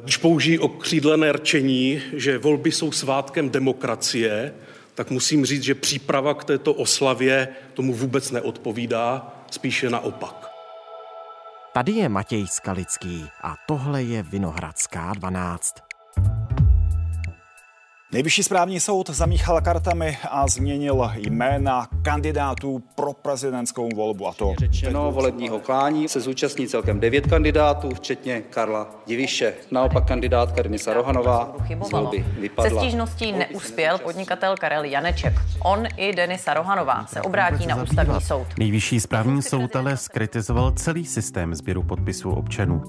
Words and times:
Když 0.00 0.16
použijí 0.16 0.58
okřídlené 0.58 1.32
rčení, 1.32 2.02
že 2.12 2.38
volby 2.38 2.72
jsou 2.72 2.92
svátkem 2.92 3.50
demokracie, 3.50 4.54
tak 4.94 5.10
musím 5.10 5.46
říct, 5.46 5.62
že 5.62 5.74
příprava 5.74 6.34
k 6.34 6.44
této 6.44 6.74
oslavě 6.74 7.48
tomu 7.74 7.94
vůbec 7.94 8.30
neodpovídá, 8.30 9.34
spíše 9.50 9.90
naopak. 9.90 10.50
Tady 11.74 11.92
je 11.92 12.08
Matěj 12.08 12.46
Skalický 12.46 13.26
a 13.42 13.54
tohle 13.68 14.02
je 14.02 14.22
Vinohradská 14.22 15.12
12. 15.14 15.74
Nejvyšší 18.12 18.42
správní 18.42 18.80
soud 18.80 19.10
zamíchal 19.10 19.60
kartami 19.60 20.18
a 20.30 20.48
změnil 20.48 21.10
jména 21.14 21.88
kandidátů 22.02 22.82
pro 22.94 23.12
prezidentskou 23.12 23.88
volbu. 23.96 24.26
A 24.26 24.32
to 24.32 24.54
řečeno 24.58 25.12
volebního 25.12 25.58
klání 25.60 26.08
se 26.08 26.20
zúčastní 26.20 26.68
celkem 26.68 27.00
devět 27.00 27.26
kandidátů, 27.26 27.94
včetně 27.94 28.40
Karla 28.40 28.86
Diviše. 29.06 29.54
Naopak 29.70 30.08
kandidátka 30.08 30.62
Denisa 30.62 30.94
Rohanová 30.94 31.56
z 31.84 31.90
volby 31.90 32.24
vypadla. 32.38 32.70
Se 32.70 32.76
stížností 32.76 33.32
neuspěl 33.32 33.98
podnikatel 33.98 34.56
Karel 34.56 34.84
Janeček. 34.84 35.34
On 35.64 35.86
i 35.96 36.12
Denisa 36.12 36.54
Rohanová 36.54 37.06
se 37.06 37.22
obrátí 37.22 37.66
na 37.66 37.82
ústavní 37.82 38.20
soud. 38.20 38.46
Nejvyšší 38.58 39.00
správní 39.00 39.42
soud 39.42 39.76
ale 39.76 39.96
skritizoval 39.96 40.72
celý 40.72 41.06
systém 41.06 41.54
sběru 41.54 41.82
podpisů 41.82 42.30
občanů. 42.30 42.82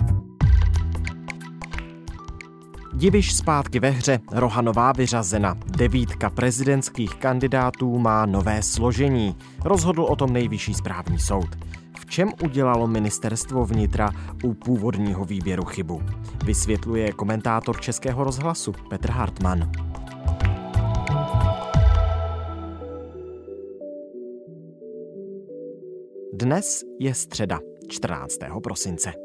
Diviš 2.96 3.36
zpátky 3.36 3.80
ve 3.80 3.90
hře, 3.90 4.20
Rohanová 4.32 4.92
vyřazena. 4.92 5.58
Devítka 5.66 6.30
prezidentských 6.30 7.16
kandidátů 7.16 8.00
má 8.00 8.26
nové 8.26 8.64
složení. 8.64 9.38
Rozhodl 9.66 10.04
o 10.04 10.16
tom 10.16 10.34
nejvyšší 10.34 10.74
správní 10.74 11.20
soud. 11.20 11.50
V 12.00 12.06
čem 12.06 12.32
udělalo 12.44 12.88
ministerstvo 12.88 13.66
vnitra 13.66 14.10
u 14.44 14.54
původního 14.54 15.26
výběru 15.26 15.66
chybu? 15.66 16.02
Vysvětluje 16.46 17.12
komentátor 17.12 17.82
Českého 17.82 18.24
rozhlasu 18.24 18.74
Petr 18.90 19.12
Hartmann. 19.12 19.72
Dnes 26.34 26.84
je 27.00 27.14
středa, 27.14 27.60
14. 27.88 28.38
prosince. 28.64 29.23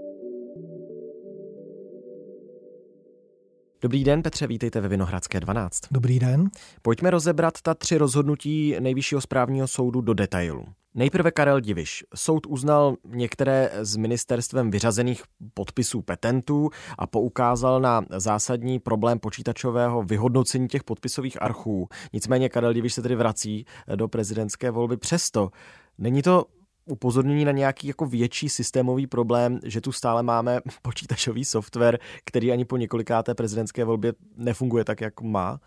Dobrý 3.82 4.04
den, 4.04 4.22
Petře, 4.22 4.46
vítejte 4.46 4.80
ve 4.80 4.88
Vinohradské 4.88 5.40
12. 5.40 5.80
Dobrý 5.90 6.18
den. 6.18 6.50
Pojďme 6.82 7.10
rozebrat 7.10 7.62
ta 7.62 7.74
tři 7.74 7.98
rozhodnutí 7.98 8.76
Nejvyššího 8.80 9.20
správního 9.20 9.68
soudu 9.68 10.00
do 10.00 10.14
detailu. 10.14 10.64
Nejprve 10.94 11.30
Karel 11.30 11.60
Diviš. 11.60 12.04
Soud 12.14 12.46
uznal 12.46 12.96
některé 13.06 13.70
z 13.80 13.96
ministerstvem 13.96 14.70
vyřazených 14.70 15.22
podpisů 15.54 16.02
petentů 16.02 16.70
a 16.98 17.06
poukázal 17.06 17.80
na 17.80 18.04
zásadní 18.10 18.78
problém 18.78 19.18
počítačového 19.18 20.02
vyhodnocení 20.02 20.68
těch 20.68 20.84
podpisových 20.84 21.42
archů. 21.42 21.88
Nicméně 22.12 22.48
Karel 22.48 22.72
Diviš 22.72 22.94
se 22.94 23.02
tedy 23.02 23.14
vrací 23.14 23.64
do 23.96 24.08
prezidentské 24.08 24.70
volby 24.70 24.96
přesto. 24.96 25.50
Není 25.98 26.22
to 26.22 26.44
upozornění 26.88 27.44
na 27.44 27.52
nějaký 27.52 27.88
jako 27.88 28.06
větší 28.06 28.48
systémový 28.48 29.06
problém, 29.06 29.60
že 29.64 29.80
tu 29.80 29.92
stále 29.92 30.22
máme 30.22 30.60
počítačový 30.82 31.44
software, 31.44 31.98
který 32.24 32.52
ani 32.52 32.64
po 32.64 32.76
několikáté 32.76 33.34
prezidentské 33.34 33.84
volbě 33.84 34.12
nefunguje 34.36 34.84
tak, 34.84 35.00
jak 35.00 35.20
má? 35.20 35.60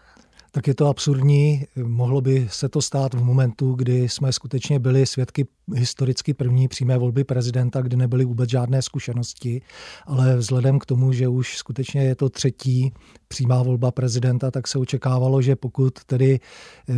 tak 0.51 0.67
je 0.67 0.75
to 0.75 0.87
absurdní. 0.87 1.65
Mohlo 1.83 2.21
by 2.21 2.47
se 2.51 2.69
to 2.69 2.81
stát 2.81 3.13
v 3.13 3.23
momentu, 3.23 3.73
kdy 3.73 4.09
jsme 4.09 4.33
skutečně 4.33 4.79
byli 4.79 5.05
svědky 5.05 5.47
historicky 5.75 6.33
první 6.33 6.67
přímé 6.67 6.97
volby 6.97 7.23
prezidenta, 7.23 7.81
kdy 7.81 7.95
nebyly 7.95 8.25
vůbec 8.25 8.49
žádné 8.49 8.81
zkušenosti, 8.81 9.61
ale 10.05 10.37
vzhledem 10.37 10.79
k 10.79 10.85
tomu, 10.85 11.13
že 11.13 11.27
už 11.27 11.57
skutečně 11.57 12.03
je 12.03 12.15
to 12.15 12.29
třetí 12.29 12.93
přímá 13.27 13.63
volba 13.63 13.91
prezidenta, 13.91 14.51
tak 14.51 14.67
se 14.67 14.79
očekávalo, 14.79 15.41
že 15.41 15.55
pokud 15.55 16.03
tedy 16.03 16.39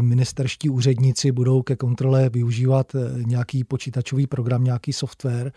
ministerští 0.02 0.70
úředníci 0.70 1.32
budou 1.32 1.62
ke 1.62 1.76
kontrole 1.76 2.30
využívat 2.30 2.96
nějaký 3.26 3.64
počítačový 3.64 4.28
program, 4.28 4.64
nějaký 4.64 4.94
software, 4.94 5.52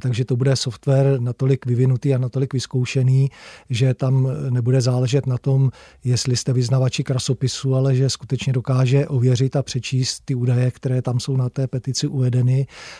takže 0.00 0.24
to 0.24 0.36
bude 0.36 0.56
software 0.56 1.20
natolik 1.20 1.66
vyvinutý 1.66 2.14
a 2.14 2.18
natolik 2.18 2.54
vyzkoušený, 2.54 3.30
že 3.70 3.94
tam 3.94 4.28
nebude 4.50 4.80
záležet 4.80 5.26
na 5.26 5.38
tom, 5.38 5.70
jestli 6.04 6.36
jste 6.36 6.52
vyznavači 6.52 7.04
krasu 7.04 7.34
časopisu, 7.34 7.74
ale 7.74 7.96
že 7.96 8.10
skutečně 8.10 8.52
dokáže 8.52 9.06
ověřit 9.06 9.56
a 9.56 9.62
přečíst 9.62 10.22
ty 10.24 10.34
údaje, 10.34 10.70
které 10.70 11.02
tam 11.02 11.20
jsou 11.20 11.36
na 11.36 11.48
té 11.48 11.66
petici 11.66 12.06
uvedeny 12.06 12.53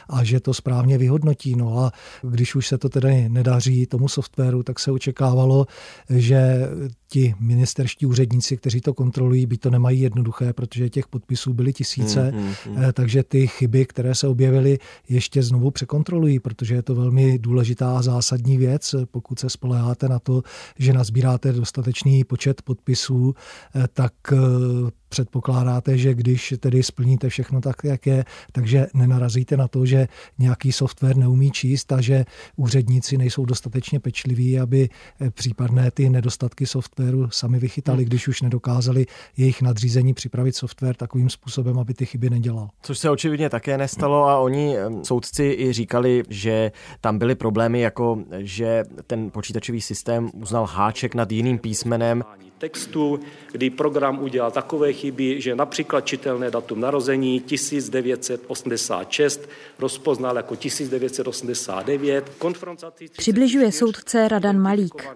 a 0.09 0.25
že 0.25 0.41
to 0.41 0.55
správně 0.55 0.99
vyhodnotí. 0.99 1.57
No 1.57 1.79
a 1.79 1.93
když 2.23 2.55
už 2.55 2.69
se 2.69 2.79
to 2.79 2.89
tedy 2.89 3.29
nedaří 3.29 3.87
tomu 3.87 4.09
softwaru, 4.09 4.63
tak 4.63 4.79
se 4.79 4.91
očekávalo, 4.91 5.67
že 6.11 6.69
ti 7.09 7.35
ministerští 7.41 8.07
úředníci, 8.07 8.57
kteří 8.57 8.81
to 8.81 8.95
kontrolují, 8.95 9.47
by 9.47 9.59
to 9.59 9.71
nemají 9.71 10.01
jednoduché, 10.01 10.53
protože 10.53 10.91
těch 10.91 11.09
podpisů 11.09 11.55
byly 11.55 11.73
tisíce, 11.73 12.33
mm, 12.33 12.39
mm, 12.39 12.55
mm. 12.67 12.83
takže 12.93 13.23
ty 13.23 13.47
chyby, 13.47 13.87
které 13.87 14.15
se 14.15 14.29
objevily, 14.29 14.79
ještě 15.09 15.43
znovu 15.43 15.71
překontrolují, 15.71 16.39
protože 16.39 16.75
je 16.75 16.83
to 16.83 16.95
velmi 16.95 17.39
důležitá 17.39 17.99
a 17.99 18.03
zásadní 18.03 18.57
věc. 18.57 18.95
Pokud 19.11 19.39
se 19.39 19.51
spoleháte 19.51 20.09
na 20.09 20.19
to, 20.19 20.43
že 20.79 20.93
nazbíráte 20.93 21.53
dostatečný 21.53 22.25
počet 22.25 22.63
podpisů, 22.63 23.35
eh, 23.75 23.89
tak 23.93 24.13
předpokládáte, 25.15 25.99
že 25.99 26.15
když 26.15 26.55
tedy 26.61 26.83
splníte 26.83 27.29
všechno 27.29 27.61
tak, 27.61 27.77
jak 27.85 28.07
je, 28.07 28.25
takže 28.53 28.87
nenarazíte 28.95 29.57
na 29.57 29.69
to, 29.69 29.87
že 29.87 30.09
nějaký 30.39 30.73
software 30.73 31.17
neumí 31.17 31.51
číst 31.51 31.93
a 31.93 32.01
že 32.01 32.25
úředníci 32.57 33.19
nejsou 33.19 33.45
dostatečně 33.45 34.01
pečliví, 34.01 34.61
aby 34.61 34.89
eh, 35.21 35.31
případné 35.31 35.91
ty 35.91 36.11
nedostatky 36.11 36.67
softwaru 36.67 37.31
sami 37.31 37.59
vychytali, 37.59 37.99
hmm. 37.99 38.05
když 38.05 38.29
už 38.29 38.43
nedokázali 38.43 39.07
jejich 39.37 39.63
nadřízení 39.63 40.15
připravit 40.15 40.57
software 40.57 40.97
takovým 40.97 41.31
způsobem, 41.31 41.79
aby 41.79 41.95
ty 41.95 42.07
chyby 42.07 42.31
nedělal. 42.31 42.69
Což 42.83 42.99
se 42.99 43.11
očividně 43.11 43.51
také 43.51 43.79
nestalo 43.79 44.25
a 44.25 44.39
oni 44.39 44.77
soudci 45.03 45.57
i 45.59 45.73
říkali, 45.73 46.23
že 46.29 46.73
tam 47.01 47.19
byly 47.19 47.35
problémy 47.35 47.81
jako, 47.81 48.19
že 48.39 48.85
ten 49.07 49.31
počítačový 49.31 49.81
systém 49.81 50.31
uznal 50.35 50.67
háček 50.67 51.15
nad 51.15 51.33
jiným 51.33 51.59
písmenem 51.59 52.23
textu, 52.59 53.21
kdy 53.53 53.71
program 53.71 54.23
udělal 54.23 54.51
takové 54.51 54.93
chyby, 54.93 55.41
že 55.41 55.55
například 55.55 56.07
čitelné 56.07 56.51
datum 56.51 56.81
narození 56.81 57.41
1986 57.41 59.49
rozpoznal 59.79 60.37
jako 60.37 60.57
1989. 60.57 62.33
Přibližuje 63.17 63.73
soudce 63.73 64.29
Radan 64.29 64.59
Malík. 64.59 65.09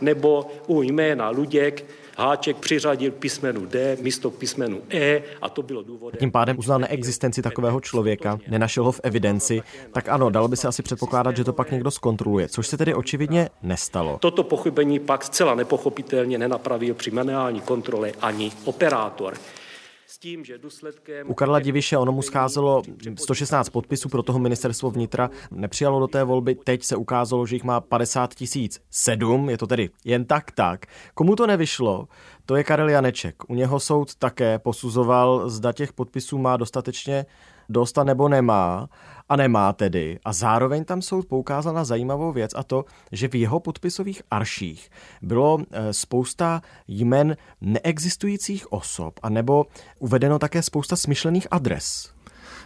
Nebo 0.00 0.50
u 0.66 0.82
jména 0.82 1.30
Luděk 1.30 1.84
háček 2.18 2.56
přiřadil 2.56 3.10
písmenu 3.10 3.66
D 3.66 3.96
místo 4.00 4.30
písmenu 4.30 4.82
E 4.90 5.22
a 5.42 5.48
to 5.48 5.62
bylo 5.62 5.82
důvodem. 5.82 6.18
Tím 6.18 6.30
pádem 6.30 6.58
uznal 6.58 6.78
neexistenci 6.78 7.42
takového 7.42 7.80
člověka, 7.80 8.38
nenašel 8.48 8.84
ho 8.84 8.92
v 8.92 9.00
evidenci, 9.02 9.62
tak 9.92 10.08
ano, 10.08 10.30
dalo 10.30 10.48
by 10.48 10.56
se 10.56 10.68
asi 10.68 10.82
předpokládat, 10.82 11.36
že 11.36 11.44
to 11.44 11.52
pak 11.52 11.70
někdo 11.70 11.90
zkontroluje, 11.90 12.48
což 12.48 12.66
se 12.66 12.76
tedy 12.76 12.94
očividně 12.94 13.48
nestalo. 13.62 14.18
Toto 14.20 14.42
pochybení 14.42 14.98
pak 14.98 15.24
zcela 15.24 15.54
nepochopitelně 15.54 16.38
nenapravil 16.38 16.94
při 16.94 17.10
manuální 17.10 17.60
kontrole 17.60 18.12
ani 18.20 18.52
operátor 18.64 19.34
tím, 20.20 20.44
že 20.44 20.58
důsledkem... 20.58 21.30
U 21.30 21.34
Karla 21.34 21.58
Diviše 21.58 21.98
ono 21.98 22.12
mu 22.12 22.22
scházelo 22.22 22.82
116 23.18 23.68
podpisů, 23.68 24.08
pro 24.08 24.22
toho 24.22 24.38
ministerstvo 24.38 24.90
vnitra 24.90 25.30
nepřijalo 25.50 26.00
do 26.00 26.06
té 26.06 26.24
volby. 26.24 26.54
Teď 26.54 26.84
se 26.84 26.96
ukázalo, 26.96 27.46
že 27.46 27.56
jich 27.56 27.64
má 27.64 27.80
50 27.80 28.34
tisíc. 28.34 28.80
Sedm, 28.90 29.50
je 29.50 29.58
to 29.58 29.66
tedy 29.66 29.90
jen 30.04 30.24
tak 30.24 30.50
tak. 30.50 30.86
Komu 31.14 31.36
to 31.36 31.46
nevyšlo, 31.46 32.08
to 32.46 32.56
je 32.56 32.64
Karel 32.64 32.88
Janeček. 32.88 33.50
U 33.50 33.54
něho 33.54 33.80
soud 33.80 34.14
také 34.14 34.58
posuzoval, 34.58 35.50
zda 35.50 35.72
těch 35.72 35.92
podpisů 35.92 36.38
má 36.38 36.56
dostatečně 36.56 37.26
dost 37.68 37.98
a 37.98 38.04
nebo 38.04 38.28
nemá 38.28 38.88
a 39.28 39.36
nemá 39.36 39.72
tedy. 39.72 40.18
A 40.24 40.32
zároveň 40.32 40.84
tam 40.84 41.02
soud 41.02 41.26
poukázal 41.26 41.74
na 41.74 41.84
zajímavou 41.84 42.32
věc 42.32 42.50
a 42.56 42.62
to, 42.62 42.84
že 43.12 43.28
v 43.28 43.34
jeho 43.34 43.60
podpisových 43.60 44.22
arších 44.30 44.90
bylo 45.22 45.58
eh, 45.60 45.92
spousta 45.92 46.62
jmen 46.88 47.36
neexistujících 47.60 48.72
osob 48.72 49.14
a 49.22 49.28
nebo 49.28 49.66
uvedeno 49.98 50.38
také 50.38 50.62
spousta 50.62 50.96
smyšlených 50.96 51.46
adres. 51.50 52.17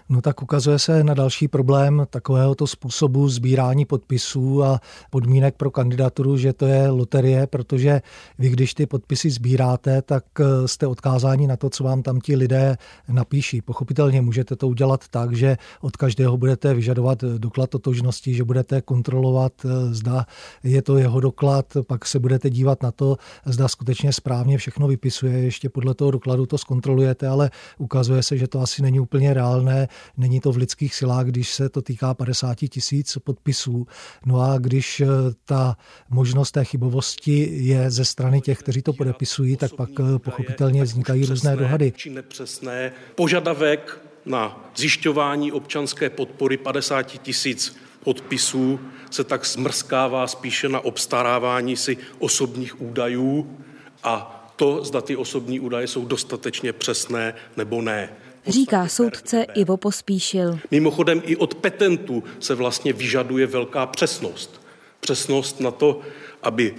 No 0.08 0.20
tak 0.20 0.43
ukazuje 0.43 0.78
se 0.78 1.04
na 1.04 1.14
další 1.14 1.49
problém 1.49 2.06
takovéhoto 2.10 2.66
způsobu 2.66 3.28
sbírání 3.28 3.84
podpisů 3.84 4.64
a 4.64 4.81
podmínek 5.10 5.54
pro 5.56 5.70
kandidaturu, 5.70 6.37
že 6.37 6.52
to 6.52 6.66
je 6.66 6.88
loterie, 6.88 7.46
protože 7.46 8.02
vy, 8.38 8.49
když 8.49 8.75
ty 8.75 8.87
podpisy 8.87 9.31
sbíráte, 9.31 10.02
tak 10.02 10.25
eh, 10.40 10.69
jste 10.69 10.87
odkázáni 10.87 11.46
na 11.46 11.56
to, 11.56 11.70
co 11.70 11.84
vám 11.84 12.02
tam 12.02 12.20
ti 12.20 12.37
lidé 12.37 12.76
napíší. 13.08 13.62
Pochopitelně 13.62 14.20
můžete 14.20 14.56
to 14.56 14.69
udělat 14.69 15.08
tak, 15.08 15.37
že 15.37 15.56
od 15.81 15.96
každého 15.96 16.37
budete 16.37 16.75
vyžadovat 16.75 17.25
doklad 17.25 17.70
totožnosti, 17.70 18.34
že 18.34 18.44
budete 18.44 18.81
kontrolovat, 18.81 19.52
eh, 19.64 19.94
zda 19.94 20.26
je 20.62 20.82
to 20.82 20.99
jeho 20.99 21.20
doklad, 21.20 21.76
pak 21.87 22.06
se 22.06 22.19
budete 22.19 22.50
dívat 22.50 22.82
na 22.82 22.90
to, 22.90 23.16
zda 23.44 23.69
skutečně 23.69 24.12
správně 24.12 24.58
všechno 24.58 24.88
vypisuje, 24.88 25.38
ještě 25.38 25.69
podle 25.69 25.94
toho 25.94 26.10
dokladu 26.10 26.46
to 26.46 26.58
zkontrolujete, 26.58 27.28
ale 27.28 27.50
ukazuje 27.78 28.22
se, 28.22 28.37
že 28.38 28.49
to 28.49 28.60
asi 28.60 28.82
není 28.82 29.00
úplně 29.00 29.34
reálné, 29.34 29.88
není 30.16 30.40
to 30.40 30.52
v 30.52 30.56
lidských 30.56 30.94
silách, 30.94 31.26
když 31.26 31.54
se 31.54 31.68
to 31.68 31.82
týká 31.82 32.14
50 32.14 32.54
tisíc 32.54 33.18
podpisů. 33.24 33.86
No 34.26 34.40
a 34.40 34.58
když 34.58 35.00
eh, 35.00 35.06
ta 35.44 35.76
možnost 36.10 36.52
té 36.52 36.64
chybovosti 36.64 37.48
je 37.52 37.90
ze 37.90 38.04
strany 38.04 38.40
těch, 38.40 38.58
kteří 38.58 38.82
to 38.82 38.92
podepisují, 38.92 39.56
tak 39.56 39.72
pak 39.74 39.90
eh, 40.00 40.18
pochopitelně 40.18 40.82
vznikají 40.82 41.26
různé 41.26 41.56
dohady. 41.56 41.92
Či 41.96 42.10
nepřesné. 42.10 42.92
Požadavek 43.14 43.98
na 44.24 44.70
zjišťování 44.76 45.52
občanské 45.52 46.10
podpory 46.10 46.56
50 46.56 47.02
tisíc 47.02 47.76
podpisů 48.04 48.80
se 49.10 49.24
tak 49.24 49.46
zmrskává 49.46 50.26
spíše 50.26 50.68
na 50.68 50.80
obstarávání 50.80 51.76
si 51.76 51.96
osobních 52.18 52.80
údajů 52.80 53.58
a 54.02 54.38
to, 54.56 54.84
zda 54.84 55.00
ty 55.00 55.16
osobní 55.16 55.60
údaje 55.60 55.86
jsou 55.86 56.04
dostatečně 56.04 56.72
přesné 56.72 57.34
nebo 57.56 57.82
ne. 57.82 58.08
Říká 58.46 58.88
soudce 58.88 59.46
Ivo 59.54 59.76
Pospíšil. 59.76 60.58
Mimochodem 60.70 61.22
i 61.24 61.36
od 61.36 61.54
petentů 61.54 62.24
se 62.38 62.54
vlastně 62.54 62.92
vyžaduje 62.92 63.46
velká 63.46 63.86
přesnost. 63.86 64.60
Přesnost 65.00 65.60
na 65.60 65.70
to, 65.70 66.00
aby 66.42 66.74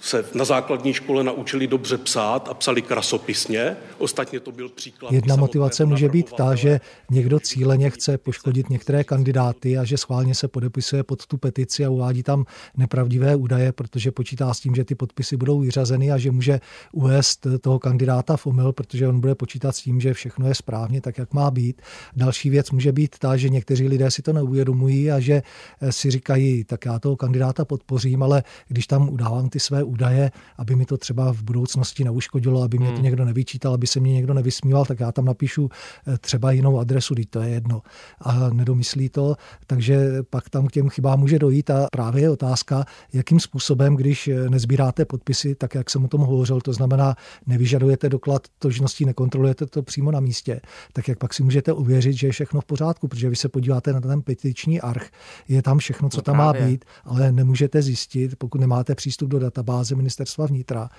se 0.00 0.24
na 0.34 0.44
základní 0.44 0.92
škole 0.92 1.24
naučili 1.24 1.66
dobře 1.66 1.98
psát 1.98 2.48
a 2.48 2.54
psali 2.54 2.82
krasopisně. 2.82 3.76
Ostatně 3.98 4.40
to 4.40 4.52
byl 4.52 4.68
příklad. 4.68 5.12
Jedna 5.12 5.36
motivace 5.36 5.84
může 5.84 6.08
být 6.08 6.32
ta, 6.32 6.54
že 6.54 6.80
někdo 7.10 7.40
cíleně 7.40 7.90
chce 7.90 8.18
poškodit 8.18 8.70
některé 8.70 9.04
kandidáty 9.04 9.78
a 9.78 9.84
že 9.84 9.96
schválně 9.96 10.34
se 10.34 10.48
podepisuje 10.48 11.02
pod 11.02 11.26
tu 11.26 11.36
petici 11.36 11.84
a 11.84 11.90
uvádí 11.90 12.22
tam 12.22 12.44
nepravdivé 12.76 13.36
údaje, 13.36 13.72
protože 13.72 14.10
počítá 14.10 14.54
s 14.54 14.60
tím, 14.60 14.74
že 14.74 14.84
ty 14.84 14.94
podpisy 14.94 15.36
budou 15.36 15.60
vyřazeny 15.60 16.12
a 16.12 16.18
že 16.18 16.30
může 16.30 16.60
uvést 16.92 17.46
toho 17.60 17.78
kandidáta 17.78 18.36
v 18.36 18.46
omyl, 18.46 18.72
protože 18.72 19.08
on 19.08 19.20
bude 19.20 19.34
počítat 19.34 19.76
s 19.76 19.82
tím, 19.82 20.00
že 20.00 20.14
všechno 20.14 20.48
je 20.48 20.54
správně 20.54 21.00
tak, 21.00 21.18
jak 21.18 21.34
má 21.34 21.50
být. 21.50 21.82
Další 22.16 22.50
věc 22.50 22.70
může 22.70 22.92
být 22.92 23.18
ta, 23.18 23.36
že 23.36 23.48
někteří 23.48 23.88
lidé 23.88 24.10
si 24.10 24.22
to 24.22 24.32
neuvědomují 24.32 25.10
a 25.10 25.20
že 25.20 25.42
si 25.90 26.10
říkají, 26.10 26.64
tak 26.64 26.84
já 26.84 26.98
toho 26.98 27.16
kandidáta 27.16 27.64
podpořím, 27.64 28.22
ale 28.22 28.42
když 28.68 28.86
tam 28.86 29.08
udávám 29.08 29.48
ty 29.48 29.60
své 29.60 29.84
údaje, 29.88 30.30
aby 30.56 30.76
mi 30.76 30.84
to 30.84 30.96
třeba 30.96 31.32
v 31.32 31.42
budoucnosti 31.42 32.04
neuškodilo, 32.04 32.62
aby 32.62 32.78
mě 32.78 32.88
to 32.88 32.94
hmm. 32.94 33.02
někdo 33.02 33.24
nevyčítal, 33.24 33.74
aby 33.74 33.86
se 33.86 34.00
mě 34.00 34.12
někdo 34.12 34.34
nevysmíval, 34.34 34.84
tak 34.84 35.00
já 35.00 35.12
tam 35.12 35.24
napíšu 35.24 35.68
eh, 36.06 36.18
třeba 36.18 36.52
jinou 36.52 36.78
adresu, 36.78 37.14
teď 37.14 37.30
to 37.30 37.40
je 37.40 37.48
jedno. 37.48 37.82
A 38.20 38.50
nedomyslí 38.50 39.08
to, 39.08 39.36
takže 39.66 40.22
pak 40.30 40.50
tam 40.50 40.66
k 40.66 40.72
těm 40.72 40.88
chybám 40.88 41.20
může 41.20 41.38
dojít 41.38 41.70
a 41.70 41.86
právě 41.92 42.22
je 42.22 42.30
otázka, 42.30 42.84
jakým 43.12 43.40
způsobem, 43.40 43.96
když 43.96 44.28
eh, 44.28 44.50
nezbíráte 44.50 45.04
podpisy, 45.04 45.54
tak 45.54 45.74
jak 45.74 45.90
jsem 45.90 46.04
o 46.04 46.08
tom 46.08 46.20
hovořil, 46.20 46.60
to 46.60 46.72
znamená, 46.72 47.14
nevyžadujete 47.46 48.08
doklad 48.08 48.42
tožností, 48.58 49.04
nekontrolujete 49.04 49.66
to 49.66 49.82
přímo 49.82 50.10
na 50.10 50.20
místě, 50.20 50.60
tak 50.92 51.08
jak 51.08 51.18
pak 51.18 51.34
si 51.34 51.42
můžete 51.42 51.72
uvěřit, 51.72 52.12
že 52.12 52.26
je 52.26 52.32
všechno 52.32 52.60
v 52.60 52.64
pořádku, 52.64 53.08
protože 53.08 53.30
vy 53.30 53.36
se 53.36 53.48
podíváte 53.48 53.92
na 53.92 54.00
ten 54.00 54.22
petiční 54.22 54.80
arch, 54.80 55.10
je 55.48 55.62
tam 55.62 55.78
všechno, 55.78 56.08
co 56.08 56.18
no 56.18 56.22
tam 56.22 56.36
má 56.36 56.52
být, 56.52 56.84
ale 57.04 57.32
nemůžete 57.32 57.82
zjistit, 57.82 58.36
pokud 58.36 58.60
nemáte 58.60 58.94
přístup 58.94 59.30
do 59.30 59.38
databáze, 59.38 59.77
databáze 59.78 59.94
ministerstva 59.94 60.46
vnitra, 60.46 60.90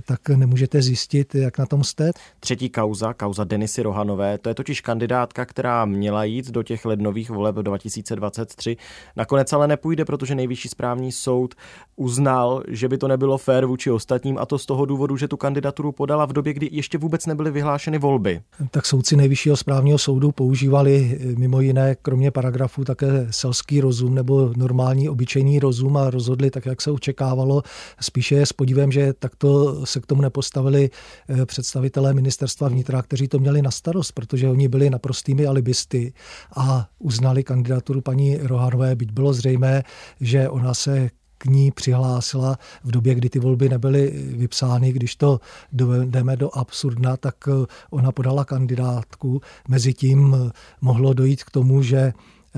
tak 0.00 0.28
nemůžete 0.28 0.82
zjistit, 0.82 1.34
jak 1.34 1.58
na 1.58 1.66
tom 1.66 1.84
jste. 1.84 2.10
Třetí 2.40 2.70
kauza, 2.70 3.14
kauza 3.14 3.44
Denisy 3.44 3.82
Rohanové, 3.82 4.38
to 4.38 4.48
je 4.48 4.54
totiž 4.54 4.80
kandidátka, 4.80 5.44
která 5.44 5.84
měla 5.84 6.24
jít 6.24 6.50
do 6.50 6.62
těch 6.62 6.84
lednových 6.84 7.30
voleb 7.30 7.56
2023. 7.56 8.76
Nakonec 9.16 9.52
ale 9.52 9.68
nepůjde, 9.68 10.04
protože 10.04 10.34
nejvyšší 10.34 10.68
správní 10.68 11.12
soud 11.12 11.54
uznal, 11.96 12.62
že 12.68 12.88
by 12.88 12.98
to 12.98 13.08
nebylo 13.08 13.38
fér 13.38 13.66
vůči 13.66 13.90
ostatním 13.90 14.38
a 14.38 14.46
to 14.46 14.58
z 14.58 14.66
toho 14.66 14.86
důvodu, 14.86 15.16
že 15.16 15.28
tu 15.28 15.36
kandidaturu 15.36 15.92
podala 15.92 16.26
v 16.26 16.32
době, 16.32 16.52
kdy 16.52 16.68
ještě 16.72 16.98
vůbec 16.98 17.26
nebyly 17.26 17.50
vyhlášeny 17.50 17.98
volby. 17.98 18.40
Tak 18.70 18.86
soudci 18.86 19.16
nejvyššího 19.16 19.56
správního 19.56 19.98
soudu 19.98 20.32
používali 20.32 21.18
mimo 21.38 21.60
jiné, 21.60 21.96
kromě 22.02 22.30
paragrafů, 22.30 22.84
také 22.84 23.26
selský 23.30 23.80
rozum 23.80 24.14
nebo 24.14 24.52
normální 24.56 25.08
obyčejný 25.08 25.58
rozum 25.58 25.96
a 25.96 26.10
rozhodli 26.10 26.50
tak, 26.50 26.66
jak 26.66 26.82
se 26.82 26.90
očekávalo. 26.90 27.62
Spíše 28.00 28.46
s 28.46 28.52
podívem, 28.52 28.92
že 28.92 29.12
takto 29.12 29.80
se 29.86 30.00
k 30.00 30.06
tomu 30.06 30.22
nepostavili 30.22 30.90
eh, 31.28 31.46
představitelé 31.46 32.14
ministerstva 32.14 32.68
vnitra, 32.68 33.02
kteří 33.02 33.28
to 33.28 33.38
měli 33.38 33.62
na 33.62 33.70
starost, 33.70 34.12
protože 34.12 34.48
oni 34.48 34.68
byli 34.68 34.90
naprostými 34.90 35.46
alibisty 35.46 36.12
a 36.56 36.88
uznali 36.98 37.44
kandidaturu 37.44 38.00
paní 38.00 38.36
Rohanové, 38.36 38.96
byť 38.96 39.12
bylo 39.12 39.32
zřejmé, 39.32 39.82
že 40.20 40.48
ona 40.48 40.74
se 40.74 41.10
k 41.38 41.46
ní 41.46 41.70
přihlásila 41.70 42.58
v 42.84 42.90
době, 42.90 43.14
kdy 43.14 43.28
ty 43.28 43.38
volby 43.38 43.68
nebyly 43.68 44.12
vypsány. 44.36 44.92
Když 44.92 45.16
to 45.16 45.40
jdeme 46.04 46.36
do 46.36 46.58
absurdna, 46.58 47.16
tak 47.16 47.34
eh, 47.48 47.66
ona 47.90 48.12
podala 48.12 48.44
kandidátku. 48.44 49.40
Mezitím 49.68 50.36
eh, 50.36 50.50
mohlo 50.80 51.12
dojít 51.12 51.44
k 51.44 51.50
tomu, 51.50 51.82
že 51.82 52.12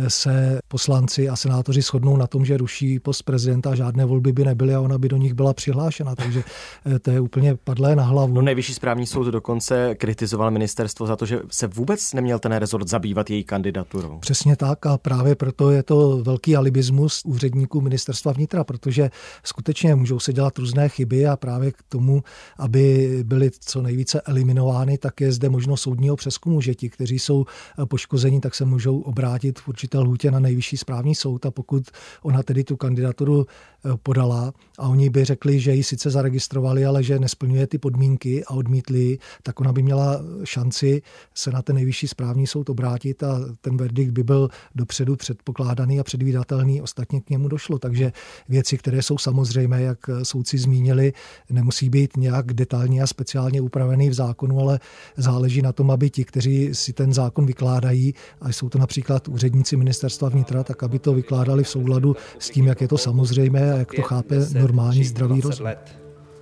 se 0.09 0.61
poslanci 0.69 1.29
a 1.29 1.37
senátoři 1.37 1.83
shodnou 1.83 2.17
na 2.17 2.27
tom, 2.27 2.45
že 2.45 2.57
ruší 2.57 3.01
post 3.01 3.23
prezidenta, 3.23 3.75
žádné 3.75 4.05
volby 4.05 4.33
by 4.33 4.45
nebyly 4.45 4.75
a 4.75 4.81
ona 4.81 4.99
by 4.99 5.09
do 5.09 5.17
nich 5.17 5.35
byla 5.35 5.55
přihlášena. 5.55 6.15
Takže 6.15 6.45
eh, 6.87 6.99
to 6.99 7.11
je 7.11 7.21
úplně 7.21 7.57
padlé 7.65 7.97
na 7.97 8.03
hlavu. 8.03 8.35
No 8.35 8.43
nejvyšší 8.43 8.75
správní 8.75 9.07
soud 9.07 9.27
dokonce 9.27 9.95
kritizoval 9.95 10.51
ministerstvo 10.51 11.07
za 11.07 11.17
to, 11.17 11.27
že 11.27 11.41
se 11.51 11.67
vůbec 11.67 12.13
neměl 12.13 12.39
ten 12.39 12.53
rezort 12.53 12.89
zabývat 12.89 13.31
její 13.31 13.45
kandidaturou. 13.45 14.19
Přesně 14.19 14.57
tak 14.57 14.87
a 14.87 14.99
právě 14.99 15.35
proto 15.35 15.71
je 15.71 15.83
to 15.83 16.23
velký 16.23 16.57
alibismus 16.57 17.23
úředníků 17.25 17.81
ministerstva 17.81 18.33
vnitra, 18.33 18.65
protože 18.65 19.11
skutečně 19.45 19.95
můžou 19.95 20.19
se 20.19 20.33
dělat 20.33 20.59
různé 20.59 20.89
chyby 20.89 21.27
a 21.27 21.37
právě 21.37 21.73
k 21.73 21.83
tomu, 21.89 22.23
aby 22.59 23.09
byly 23.25 23.51
co 23.61 23.83
nejvíce 23.83 24.21
eliminovány, 24.21 24.99
tak 24.99 25.21
je 25.21 25.33
zde 25.33 25.49
možnost 25.49 25.83
soudního 25.83 26.17
přeskumu, 26.17 26.61
že 26.61 26.75
ti, 26.75 26.91
kteří 26.91 27.19
jsou 27.19 27.45
poškozeni, 27.89 28.41
tak 28.41 28.55
se 28.55 28.65
můžou 28.65 29.01
obrátit 29.01 29.59
v 29.59 29.69
určité 29.87 29.99
lhůtě 29.99 30.31
na 30.31 30.41
nejvyšší 30.41 30.77
správní 30.77 31.15
soud 31.15 31.47
a 31.47 31.51
pokud 31.51 31.91
ona 32.23 32.43
tedy 32.43 32.65
tu 32.65 32.77
kandidaturu 32.77 33.47
eh, 33.47 33.91
podala 34.03 34.53
a 34.79 34.89
oni 34.89 35.11
by 35.11 35.25
řekli, 35.25 35.61
že 35.61 35.75
ji 35.75 35.83
sice 35.83 36.11
zaregistrovali, 36.11 36.85
ale 36.85 37.03
že 37.03 37.19
nesplňuje 37.19 37.67
ty 37.67 37.79
podmínky 37.79 38.45
a 38.45 38.51
odmítli, 38.51 39.19
tak 39.43 39.61
ona 39.61 39.73
by 39.73 39.83
měla 39.83 40.21
šanci 40.45 41.03
se 41.35 41.51
na 41.51 41.63
ten 41.63 41.77
nejvyšší 41.77 42.09
správní 42.09 42.47
soud 42.47 42.71
obrátit 42.71 43.23
a 43.23 43.41
ten 43.61 43.77
verdikt 43.77 44.11
by 44.11 44.23
byl 44.23 44.49
dopředu 44.75 45.17
předpokládaný 45.17 46.01
a 46.01 46.05
předvídatelný, 46.05 46.83
ostatně 46.83 47.21
k 47.21 47.31
němu 47.31 47.49
došlo. 47.49 47.79
Takže 47.79 48.13
věci, 48.49 48.79
které 48.79 49.03
jsou 49.03 49.19
samozřejmé, 49.19 49.83
jak 49.83 49.99
soudci 50.23 50.59
zmínili, 50.59 51.13
nemusí 51.51 51.91
být 51.91 52.17
nějak 52.17 52.53
detailně 52.53 53.03
a 53.03 53.07
speciálně 53.07 53.61
upravený 53.61 54.11
v 54.11 54.15
zákonu, 54.15 54.61
ale 54.61 54.81
záleží 55.17 55.63
na 55.63 55.73
tom, 55.73 55.91
aby 55.91 56.11
ti, 56.11 56.25
kteří 56.25 56.75
si 56.75 56.93
ten 56.93 57.13
zákon 57.13 57.47
vykládají, 57.47 58.15
a 58.41 58.53
jsou 58.53 58.69
to 58.69 58.79
například 58.79 59.29
úředníci 59.29 59.76
ministerstva 59.77 60.29
vnitra, 60.29 60.63
tak 60.63 60.83
aby 60.83 60.99
to 60.99 61.13
vykládali 61.13 61.65
v 61.65 61.69
souladu 61.69 62.17
s 62.39 62.51
tím, 62.51 62.67
jak 62.67 62.81
je 62.81 62.89
to 62.89 62.99
samozřejmé 62.99 63.73
a 63.73 63.77
jak 63.77 63.95
to 63.95 64.03
chápe 64.03 64.35
normální 64.55 65.05
zdravý 65.05 65.41
rozum. 65.41 65.67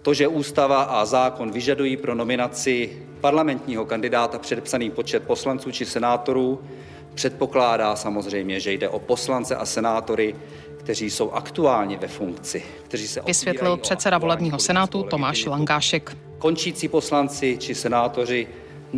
To, 0.03 0.15
že 0.15 0.29
ústava 0.29 0.83
a 0.83 1.05
zákon 1.05 1.51
vyžadují 1.51 1.97
pro 1.97 2.15
nominaci 2.15 2.91
parlamentního 3.21 3.85
kandidáta 3.85 4.39
předepsaný 4.39 4.91
počet 4.91 5.23
poslanců 5.23 5.71
či 5.71 5.85
senátorů, 5.85 6.61
předpokládá 7.15 7.97
samozřejmě, 7.97 8.61
že 8.61 8.73
jde 8.73 8.89
o 8.89 8.99
poslance 8.99 9.57
a 9.57 9.67
senátory, 9.67 10.35
kteří 10.77 11.11
jsou 11.11 11.31
aktuálně 11.31 11.97
ve 11.97 12.09
funkci, 12.09 12.63
kteří 12.85 13.09
se 13.09 13.21
Vysvětlil 13.27 13.77
předseda 13.77 14.19
volebního 14.19 14.59
senátu 14.59 15.03
Tomáš 15.03 15.47
Langášek. 15.47 16.17
Končící 16.39 16.89
poslanci 16.89 17.57
či 17.61 17.75
senátoři 17.75 18.47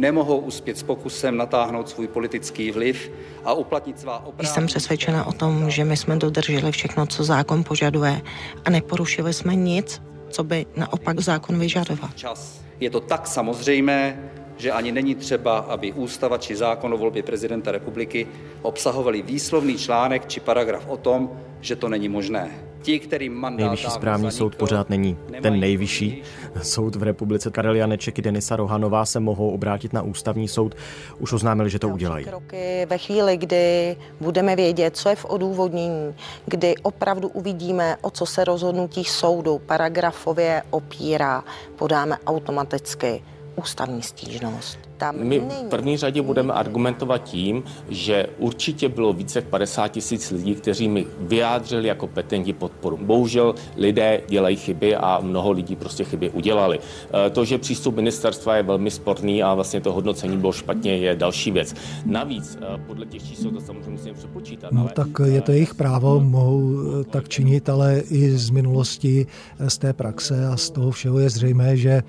nemohou 0.00 0.38
uspět 0.38 0.78
s 0.78 0.82
pokusem 0.82 1.36
natáhnout 1.36 1.88
svůj 1.88 2.08
politický 2.08 2.70
vliv 2.70 3.10
a 3.44 3.52
uplatnit 3.52 4.00
svá 4.00 4.26
oprávnění. 4.26 4.54
Jsem 4.54 4.66
přesvědčena 4.66 5.24
o 5.24 5.32
tom, 5.32 5.70
že 5.70 5.84
my 5.84 5.96
jsme 5.96 6.16
dodrželi 6.16 6.72
všechno, 6.72 7.06
co 7.06 7.24
zákon 7.24 7.64
požaduje 7.64 8.22
a 8.64 8.70
neporušili 8.70 9.32
jsme 9.32 9.54
nic, 9.54 10.02
co 10.28 10.44
by 10.44 10.66
naopak 10.76 11.20
zákon 11.20 11.58
vyžadoval. 11.58 12.10
Čas. 12.14 12.60
Je 12.80 12.90
to 12.90 13.00
tak 13.00 13.26
samozřejmé, 13.26 14.30
že 14.56 14.72
ani 14.72 14.92
není 14.92 15.14
třeba, 15.14 15.58
aby 15.58 15.92
ústava 15.92 16.38
či 16.38 16.56
zákon 16.56 16.94
o 16.94 16.96
volbě 16.96 17.22
prezidenta 17.22 17.72
republiky 17.72 18.26
obsahovaly 18.62 19.22
výslovný 19.22 19.78
článek 19.78 20.26
či 20.26 20.40
paragraf 20.40 20.86
o 20.86 20.96
tom, 20.96 21.30
že 21.60 21.76
to 21.76 21.88
není 21.88 22.08
možné. 22.08 22.65
Ti, 22.86 22.98
kterým 22.98 23.34
mandát 23.34 23.64
nejvyšší 23.66 23.90
správní 23.90 24.30
soud 24.30 24.56
pořád 24.56 24.90
není 24.90 25.18
ten 25.42 25.60
nejvyšší. 25.60 26.22
Soud 26.62 26.96
v 26.96 27.02
republice 27.02 27.50
Karel 27.50 27.76
Janeček 27.76 28.18
i 28.18 28.22
Denisa 28.22 28.56
Rohanová 28.56 29.06
se 29.06 29.20
mohou 29.20 29.50
obrátit 29.50 29.92
na 29.92 30.02
ústavní 30.02 30.48
soud. 30.48 30.74
Už 31.18 31.32
oznámili, 31.32 31.70
že 31.70 31.78
to 31.78 31.88
udělají. 31.88 32.24
Kroky 32.24 32.86
ve 32.86 32.98
chvíli, 32.98 33.36
kdy 33.36 33.96
budeme 34.20 34.56
vědět, 34.56 34.96
co 34.96 35.08
je 35.08 35.16
v 35.16 35.24
odůvodnění, 35.24 36.14
kdy 36.46 36.74
opravdu 36.82 37.28
uvidíme, 37.28 37.96
o 38.00 38.10
co 38.10 38.26
se 38.26 38.44
rozhodnutí 38.44 39.04
soudu 39.04 39.58
paragrafově 39.58 40.62
opírá, 40.70 41.44
podáme 41.76 42.16
automaticky 42.26 43.22
ústavní 43.56 44.02
stížnost. 44.02 44.78
Tam 44.96 45.16
My 45.18 45.40
v 45.40 45.68
první 45.68 45.96
řadě 45.96 46.22
budeme 46.22 46.52
argumentovat 46.52 47.18
tím, 47.18 47.62
že 47.88 48.26
určitě 48.38 48.88
bylo 48.88 49.12
více 49.12 49.38
jak 49.38 49.44
50 49.44 49.88
tisíc 49.88 50.30
lidí, 50.30 50.54
kteří 50.54 50.88
mi 50.88 51.06
vyjádřili 51.20 51.88
jako 51.88 52.06
petenti 52.06 52.52
podporu. 52.52 52.96
Bohužel 52.96 53.54
lidé 53.76 54.20
dělají 54.28 54.56
chyby 54.56 54.96
a 54.96 55.20
mnoho 55.22 55.50
lidí 55.50 55.76
prostě 55.76 56.04
chyby 56.04 56.30
udělali. 56.30 56.78
E, 57.26 57.30
to, 57.30 57.44
že 57.44 57.58
přístup 57.58 57.96
ministerstva 57.96 58.56
je 58.56 58.62
velmi 58.62 58.90
sporný 58.90 59.42
a 59.42 59.54
vlastně 59.54 59.80
to 59.80 59.92
hodnocení 59.92 60.36
bylo 60.36 60.52
špatně, 60.52 60.96
je 60.96 61.16
další 61.16 61.50
věc. 61.50 61.74
Navíc 62.04 62.58
e, 62.60 62.78
podle 62.86 63.06
těch 63.06 63.28
čísel 63.28 63.50
to 63.50 63.60
samozřejmě 63.60 63.90
musíme 63.90 64.14
přepočítat. 64.14 64.72
No 64.72 64.80
ale... 64.80 64.90
tak 64.90 65.08
je 65.24 65.40
to 65.40 65.52
jejich 65.52 65.74
právo, 65.74 66.20
mohou 66.20 66.78
e, 67.00 67.04
tak 67.04 67.28
činit, 67.28 67.68
ale 67.68 68.02
i 68.10 68.30
z 68.30 68.50
minulosti, 68.50 69.26
z 69.68 69.78
té 69.78 69.92
praxe 69.92 70.46
a 70.46 70.56
z 70.56 70.70
toho 70.70 70.90
všeho 70.90 71.18
je 71.18 71.30
zřejmé, 71.30 71.76
že 71.76 72.02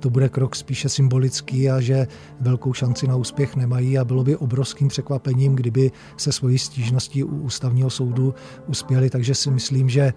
to 0.00 0.10
bude 0.10 0.28
krok 0.28 0.56
spíše 0.56 0.88
symbolický 0.88 1.70
a 1.70 1.80
že 1.80 2.06
velkou 2.40 2.72
šanci 2.72 3.06
na 3.06 3.16
úspěch 3.16 3.56
nemají 3.56 3.98
a 3.98 4.04
bylo 4.04 4.24
by 4.24 4.36
obrovským 4.36 4.88
překvapením, 4.88 5.56
kdyby 5.56 5.90
se 6.16 6.32
svojí 6.32 6.58
stížností 6.58 7.24
u 7.24 7.36
ústavního 7.36 7.90
soudu 7.90 8.34
uspěli. 8.66 9.10
Takže 9.10 9.34
si 9.34 9.50
myslím, 9.50 9.88
že 9.88 10.12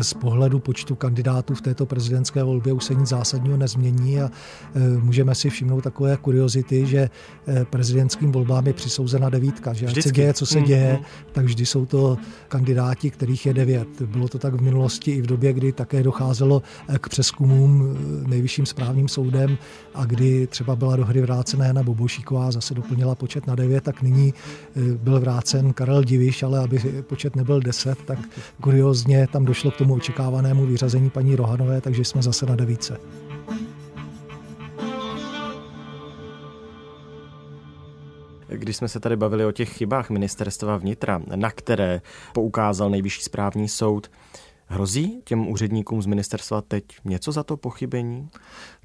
z 0.00 0.14
pohledu 0.14 0.58
počtu 0.58 0.94
kandidátů 0.94 1.54
v 1.54 1.60
této 1.60 1.86
prezidentské 1.86 2.42
volbě 2.42 2.72
už 2.72 2.84
se 2.84 2.94
nic 2.94 3.08
zásadního 3.08 3.56
nezmění 3.56 4.20
a 4.20 4.30
e, 4.74 4.98
můžeme 4.98 5.34
si 5.34 5.50
všimnout 5.50 5.80
takové 5.80 6.16
kuriozity, 6.16 6.86
že 6.86 7.10
e, 7.48 7.64
prezidentským 7.64 8.32
volbám 8.32 8.66
je 8.66 8.72
přisouzena 8.72 9.30
devítka, 9.30 9.72
že 9.72 9.86
ať 9.86 10.02
se 10.02 10.10
děje, 10.10 10.34
co 10.34 10.46
se 10.46 10.58
mm, 10.58 10.64
děje, 10.64 10.92
mm. 10.92 11.04
tak 11.32 11.44
vždy 11.44 11.66
jsou 11.66 11.86
to 11.86 12.18
kandidáti, 12.48 13.10
kterých 13.10 13.46
je 13.46 13.54
devět. 13.54 14.02
Bylo 14.02 14.28
to 14.28 14.38
tak 14.38 14.54
v 14.54 14.60
minulosti 14.60 15.10
i 15.10 15.22
v 15.22 15.26
době, 15.26 15.52
kdy 15.52 15.72
také 15.72 16.02
docházelo 16.02 16.62
e, 16.88 16.98
k 16.98 17.08
přeskumům 17.08 17.96
nejvyšším 18.26 18.66
správním 18.66 19.08
soudem 19.08 19.58
a 19.94 20.04
kdy 20.04 20.46
třeba 20.46 20.76
byla 20.76 20.96
do 20.96 21.04
hry 21.04 21.20
vrácena 21.20 21.61
Jana 21.64 21.82
Bobošíková, 21.82 22.50
zase 22.50 22.74
doplnila 22.74 23.14
počet 23.14 23.46
na 23.46 23.54
devět, 23.54 23.84
tak 23.84 24.02
nyní 24.02 24.34
byl 24.96 25.20
vrácen 25.20 25.72
Karel 25.72 26.04
Diviš, 26.04 26.42
ale 26.42 26.58
aby 26.58 26.78
počet 27.02 27.36
nebyl 27.36 27.60
deset, 27.60 28.02
tak 28.02 28.18
kuriozně 28.60 29.26
tam 29.26 29.44
došlo 29.44 29.70
k 29.70 29.76
tomu 29.76 29.94
očekávanému 29.94 30.66
vyřazení 30.66 31.10
paní 31.10 31.36
Rohanové, 31.36 31.80
takže 31.80 32.04
jsme 32.04 32.22
zase 32.22 32.46
na 32.46 32.56
devíce. 32.56 32.96
Když 38.48 38.76
jsme 38.76 38.88
se 38.88 39.00
tady 39.00 39.16
bavili 39.16 39.44
o 39.44 39.52
těch 39.52 39.72
chybách 39.72 40.10
ministerstva 40.10 40.76
vnitra, 40.76 41.20
na 41.34 41.50
které 41.50 42.00
poukázal 42.32 42.90
nejvyšší 42.90 43.22
správní 43.22 43.68
soud, 43.68 44.10
Hrozí 44.66 45.22
těm 45.24 45.48
úředníkům 45.48 46.02
z 46.02 46.06
ministerstva 46.06 46.62
teď 46.62 46.84
něco 47.04 47.32
za 47.32 47.42
to 47.42 47.56
pochybení? 47.56 48.28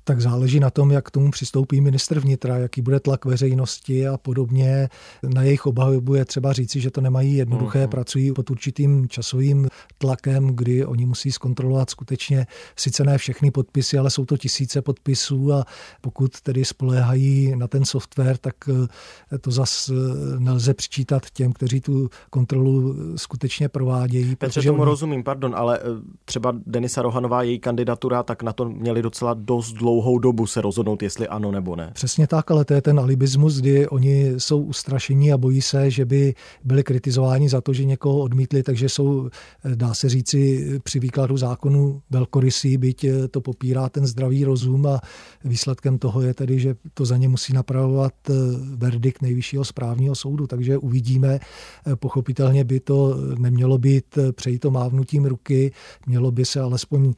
Tak 0.08 0.22
záleží 0.22 0.60
na 0.60 0.70
tom, 0.70 0.92
jak 0.92 1.06
k 1.06 1.12
tomu 1.12 1.32
přistoupí 1.32 1.82
ministr 1.82 2.20
vnitra, 2.20 2.58
jaký 2.58 2.82
bude 2.82 3.00
tlak 3.00 3.26
veřejnosti 3.26 4.08
a 4.08 4.18
podobně. 4.18 4.90
Na 5.34 5.42
jejich 5.42 5.66
obavu 5.66 6.16
je 6.16 6.26
třeba 6.26 6.54
říci, 6.54 6.82
že 6.82 6.92
to 6.92 7.02
nemají 7.02 7.36
jednoduché, 7.36 7.86
mm-hmm. 7.86 7.90
pracují 7.90 8.34
pod 8.34 8.52
určitým 8.52 9.10
časovým 9.10 9.68
tlakem, 9.98 10.48
kdy 10.48 10.86
oni 10.86 11.06
musí 11.06 11.32
zkontrolovat 11.32 11.90
skutečně 11.90 12.48
sice 12.76 13.04
ne 13.04 13.18
všechny 13.18 13.52
podpisy, 13.52 13.98
ale 13.98 14.10
jsou 14.10 14.26
to 14.26 14.38
tisíce 14.38 14.82
podpisů 14.82 15.54
a 15.54 15.66
pokud 16.02 16.42
tedy 16.42 16.66
spoléhají 16.66 17.56
na 17.56 17.68
ten 17.68 17.86
software, 17.86 18.38
tak 18.38 18.56
eh, 18.70 19.38
to 19.38 19.52
zas 19.52 19.90
eh, 19.90 19.94
nelze 20.40 20.74
přičítat 20.74 21.30
těm, 21.34 21.54
kteří 21.54 21.82
tu 21.82 22.10
kontrolu 22.30 22.96
skutečně 23.16 23.70
provádějí. 23.70 24.36
Petře, 24.36 24.62
tomu 24.62 24.82
oni... 24.82 24.86
rozumím, 24.86 25.24
pardon, 25.24 25.56
ale 25.56 25.80
eh, 25.80 25.84
třeba 26.26 26.54
Denisa 26.66 27.02
Rohanová, 27.02 27.44
její 27.44 27.60
kandidatura, 27.60 28.24
tak 28.24 28.44
na 28.44 28.54
to 28.54 28.70
měli 28.70 29.02
docela 29.02 29.34
dost 29.34 29.74
dlouho 29.74 29.97
dlouhou 29.98 30.20
dobu 30.20 30.48
se 30.48 30.62
rozhodnout, 30.62 31.04
jestli 31.04 31.28
ano 31.28 31.52
nebo 31.52 31.76
ne. 31.76 31.92
Přesně 31.94 32.28
tak, 32.28 32.52
ale 32.52 32.66
to 32.66 32.74
je 32.74 32.82
ten 32.82 33.00
alibismus, 33.00 33.58
kdy 33.58 33.88
oni 33.88 34.34
jsou 34.38 34.62
ustrašení 34.62 35.34
a 35.34 35.38
bojí 35.38 35.62
se, 35.62 35.92
že 35.92 36.06
by 36.06 36.34
byli 36.64 36.84
kritizováni 36.84 37.50
za 37.50 37.62
to, 37.62 37.74
že 37.74 37.86
někoho 37.86 38.20
odmítli, 38.20 38.64
takže 38.64 38.90
jsou, 38.90 39.30
dá 39.76 39.94
se 39.94 40.10
říci, 40.10 40.70
při 40.84 41.00
výkladu 41.00 41.38
zákonu 41.38 42.02
velkorysí, 42.10 42.78
byť 42.78 43.06
to 43.32 43.42
popírá 43.42 43.90
ten 43.90 44.06
zdravý 44.08 44.44
rozum 44.44 44.86
a 44.88 45.02
výsledkem 45.44 45.98
toho 45.98 46.22
je 46.22 46.34
tedy, 46.34 46.60
že 46.60 46.76
to 46.94 47.06
za 47.06 47.18
ně 47.18 47.28
musí 47.28 47.54
napravovat 47.54 48.14
eh, 48.30 48.34
verdikt 48.76 49.22
nejvyššího 49.22 49.66
správního 49.66 50.16
soudu, 50.16 50.48
takže 50.48 50.78
uvidíme. 50.78 51.40
Eh, 51.40 51.96
pochopitelně 51.96 52.64
by 52.64 52.80
to 52.80 53.18
nemělo 53.38 53.78
být 53.78 54.18
eh, 54.18 54.32
přejito 54.32 54.72
mávnutím 54.72 55.26
ruky, 55.26 55.72
mělo 56.06 56.32
by 56.32 56.46
se 56.46 56.62
alespoň 56.62 57.14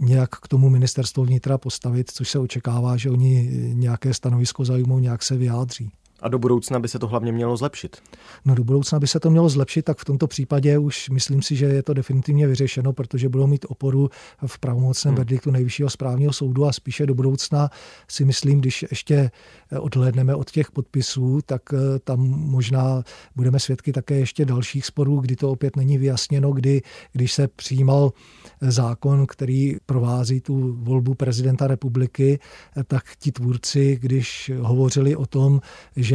nějak 0.00 0.30
k 0.30 0.48
tomu 0.48 0.68
ministerstvo 0.68 1.24
vnitra 1.24 1.58
postavit, 1.58 1.99
což 2.04 2.30
se 2.30 2.38
očekává, 2.38 2.96
že 2.96 3.10
oni 3.10 3.50
nějaké 3.72 4.14
stanovisko 4.14 4.64
zajímou, 4.64 4.98
nějak 4.98 5.22
se 5.22 5.36
vyjádří. 5.36 5.90
A 6.22 6.28
do 6.28 6.38
budoucna 6.38 6.78
by 6.78 6.88
se 6.88 6.98
to 6.98 7.08
hlavně 7.08 7.32
mělo 7.32 7.56
zlepšit? 7.56 7.96
No 8.44 8.54
do 8.54 8.64
budoucna 8.64 9.00
by 9.00 9.06
se 9.06 9.20
to 9.20 9.30
mělo 9.30 9.48
zlepšit, 9.48 9.84
tak 9.84 9.98
v 9.98 10.04
tomto 10.04 10.26
případě 10.26 10.78
už 10.78 11.10
myslím 11.10 11.42
si, 11.42 11.56
že 11.56 11.66
je 11.66 11.82
to 11.82 11.94
definitivně 11.94 12.46
vyřešeno, 12.46 12.92
protože 12.92 13.28
budou 13.28 13.46
mít 13.46 13.66
oporu 13.68 14.08
v 14.46 14.58
pravomocném 14.58 15.12
hmm. 15.12 15.16
verdiktu 15.16 15.50
nejvyššího 15.50 15.90
správního 15.90 16.32
soudu 16.32 16.66
a 16.66 16.72
spíše 16.72 17.06
do 17.06 17.14
budoucna 17.14 17.70
si 18.08 18.24
myslím, 18.24 18.60
když 18.60 18.84
ještě 18.90 19.30
odhlédneme 19.78 20.34
od 20.34 20.50
těch 20.50 20.70
podpisů, 20.70 21.38
tak 21.46 21.62
eh, 21.72 21.98
tam 21.98 22.20
možná 22.50 23.02
budeme 23.36 23.60
svědky 23.60 23.92
také 23.92 24.14
ještě 24.14 24.44
dalších 24.44 24.86
sporů, 24.86 25.20
kdy 25.20 25.36
to 25.36 25.50
opět 25.50 25.76
není 25.76 25.98
vyjasněno, 25.98 26.52
kdy, 26.52 26.82
když 27.12 27.32
se 27.32 27.48
přijímal 27.48 28.12
zákon, 28.60 29.26
který 29.26 29.76
provází 29.86 30.40
tu 30.40 30.76
volbu 30.80 31.14
prezidenta 31.14 31.66
republiky, 31.66 32.38
eh, 32.76 32.84
tak 32.84 33.04
ti 33.18 33.32
tvůrci, 33.32 33.98
když 34.00 34.50
hovořili 34.60 35.16
o 35.16 35.26
tom, 35.26 35.60
že 35.96 36.09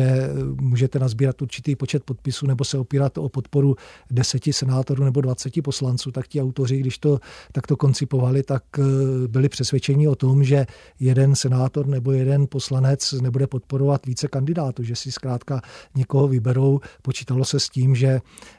můžete 0.62 1.00
nazbírat 1.00 1.42
určitý 1.42 1.76
počet 1.76 2.04
podpisů 2.04 2.48
nebo 2.48 2.64
se 2.64 2.78
opírat 2.78 3.18
o 3.18 3.30
podporu 3.30 3.76
deseti 4.12 4.54
senátorů 4.54 5.04
nebo 5.04 5.22
dvaceti 5.22 5.62
poslanců, 5.62 6.12
tak 6.12 6.28
ti 6.28 6.42
autoři, 6.42 6.78
když 6.78 6.98
to 6.98 7.20
takto 7.52 7.78
koncipovali, 7.78 8.44
tak 8.44 8.64
eh, 8.80 8.84
byli 9.28 9.50
přesvědčeni 9.50 10.08
o 10.08 10.16
tom, 10.16 10.44
že 10.44 10.66
jeden 11.00 11.36
senátor 11.36 11.88
nebo 11.88 12.12
jeden 12.12 12.48
poslanec 12.48 13.12
nebude 13.12 13.48
podporovat 13.48 14.06
více 14.06 14.28
kandidátů, 14.28 14.84
že 14.84 14.96
si 14.96 15.12
zkrátka 15.12 15.62
někoho 15.96 16.28
vyberou. 16.28 16.80
Počítalo 17.02 17.46
se 17.46 17.60
s 17.60 17.70
tím, 17.70 17.96
že 17.96 18.08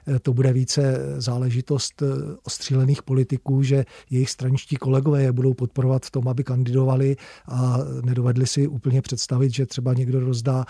eh, 0.06 0.18
to 0.18 0.32
bude 0.32 0.52
více 0.52 0.98
záležitost 1.16 2.02
eh, 2.02 2.06
ostřílených 2.44 3.02
politiků, 3.02 3.62
že 3.62 3.84
jejich 4.10 4.30
straničtí 4.30 4.76
kolegové 4.76 5.22
je 5.22 5.32
budou 5.32 5.54
podporovat 5.54 6.04
v 6.04 6.10
tom, 6.10 6.28
aby 6.28 6.44
kandidovali 6.44 7.16
a 7.48 7.78
nedovedli 8.04 8.46
si 8.46 8.66
úplně 8.66 9.02
představit, 9.02 9.54
že 9.54 9.66
třeba 9.66 9.94
někdo 9.94 10.20
rozdá 10.20 10.64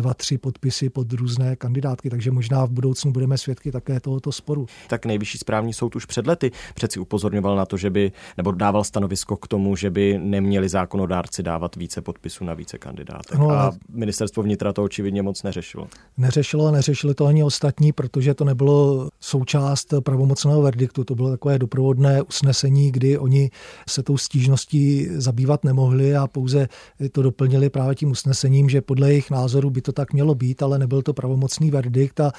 dva, 0.00 0.14
tři 0.14 0.38
podpisy 0.38 0.90
pod 0.90 1.12
různé 1.12 1.56
kandidátky, 1.56 2.10
takže 2.10 2.30
možná 2.30 2.64
v 2.64 2.70
budoucnu 2.70 3.12
budeme 3.12 3.38
svědky 3.38 3.72
také 3.72 4.00
tohoto 4.00 4.32
sporu. 4.32 4.66
Tak 4.88 5.06
nejvyšší 5.06 5.38
správní 5.38 5.72
soud 5.72 5.96
už 5.96 6.06
před 6.06 6.26
lety 6.26 6.50
přeci 6.74 7.00
upozorňoval 7.00 7.56
na 7.56 7.66
to, 7.66 7.76
že 7.76 7.90
by, 7.90 8.12
nebo 8.36 8.52
dával 8.52 8.84
stanovisko 8.84 9.36
k 9.36 9.48
tomu, 9.48 9.76
že 9.76 9.90
by 9.90 10.18
neměli 10.18 10.68
zákonodárci 10.68 11.42
dávat 11.42 11.76
více 11.76 12.00
podpisů 12.00 12.44
na 12.44 12.54
více 12.54 12.78
kandidátek. 12.78 13.38
No, 13.38 13.50
a 13.50 13.72
ministerstvo 13.88 14.42
vnitra 14.42 14.72
to 14.72 14.82
očividně 14.82 15.22
moc 15.22 15.42
neřešilo. 15.42 15.88
Neřešilo 16.16 16.66
a 16.66 16.70
neřešili 16.70 17.14
to 17.14 17.26
ani 17.26 17.44
ostatní, 17.44 17.92
protože 17.92 18.34
to 18.34 18.44
nebylo 18.44 19.08
součást 19.20 19.94
pravomocného 20.00 20.62
verdiktu. 20.62 21.04
To 21.04 21.14
bylo 21.14 21.30
takové 21.30 21.58
doprovodné 21.58 22.22
usnesení, 22.22 22.92
kdy 22.92 23.18
oni 23.18 23.50
se 23.88 24.02
tou 24.02 24.18
stížností 24.18 25.06
zabývat 25.10 25.64
nemohli 25.64 26.16
a 26.16 26.26
pouze 26.26 26.68
to 27.12 27.22
doplnili 27.22 27.70
právě 27.70 27.94
tím 27.94 28.10
usnesením, 28.10 28.68
že 28.68 28.80
podle 28.80 29.08
jejich 29.08 29.30
názoru 29.30 29.70
by 29.70 29.82
to 29.82 29.89
tak 29.92 30.12
mělo 30.12 30.34
být, 30.34 30.62
ale 30.62 30.78
nebyl 30.78 31.02
to 31.02 31.12
pravomocný 31.12 31.70
verdikt 31.70 32.20
a 32.20 32.32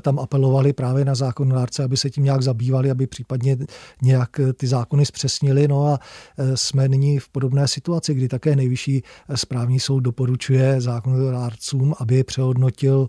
tam 0.00 0.18
apelovali 0.18 0.72
právě 0.72 1.04
na 1.04 1.14
zákonodárce, 1.14 1.84
aby 1.84 1.96
se 1.96 2.10
tím 2.10 2.24
nějak 2.24 2.42
zabývali, 2.42 2.90
aby 2.90 3.06
případně 3.06 3.56
nějak 4.02 4.40
ty 4.56 4.66
zákony 4.66 5.06
zpřesnili. 5.06 5.68
No 5.68 5.86
a 5.86 5.98
e, 6.38 6.56
jsme 6.56 6.88
nyní 6.88 7.18
v 7.18 7.28
podobné 7.28 7.68
situaci, 7.68 8.14
kdy 8.14 8.28
také 8.28 8.56
nejvyšší 8.56 9.02
správní 9.34 9.80
soud 9.80 10.00
doporučuje 10.00 10.80
zákonodárcům, 10.80 11.94
aby 11.98 12.24
přehodnotili 12.24 13.08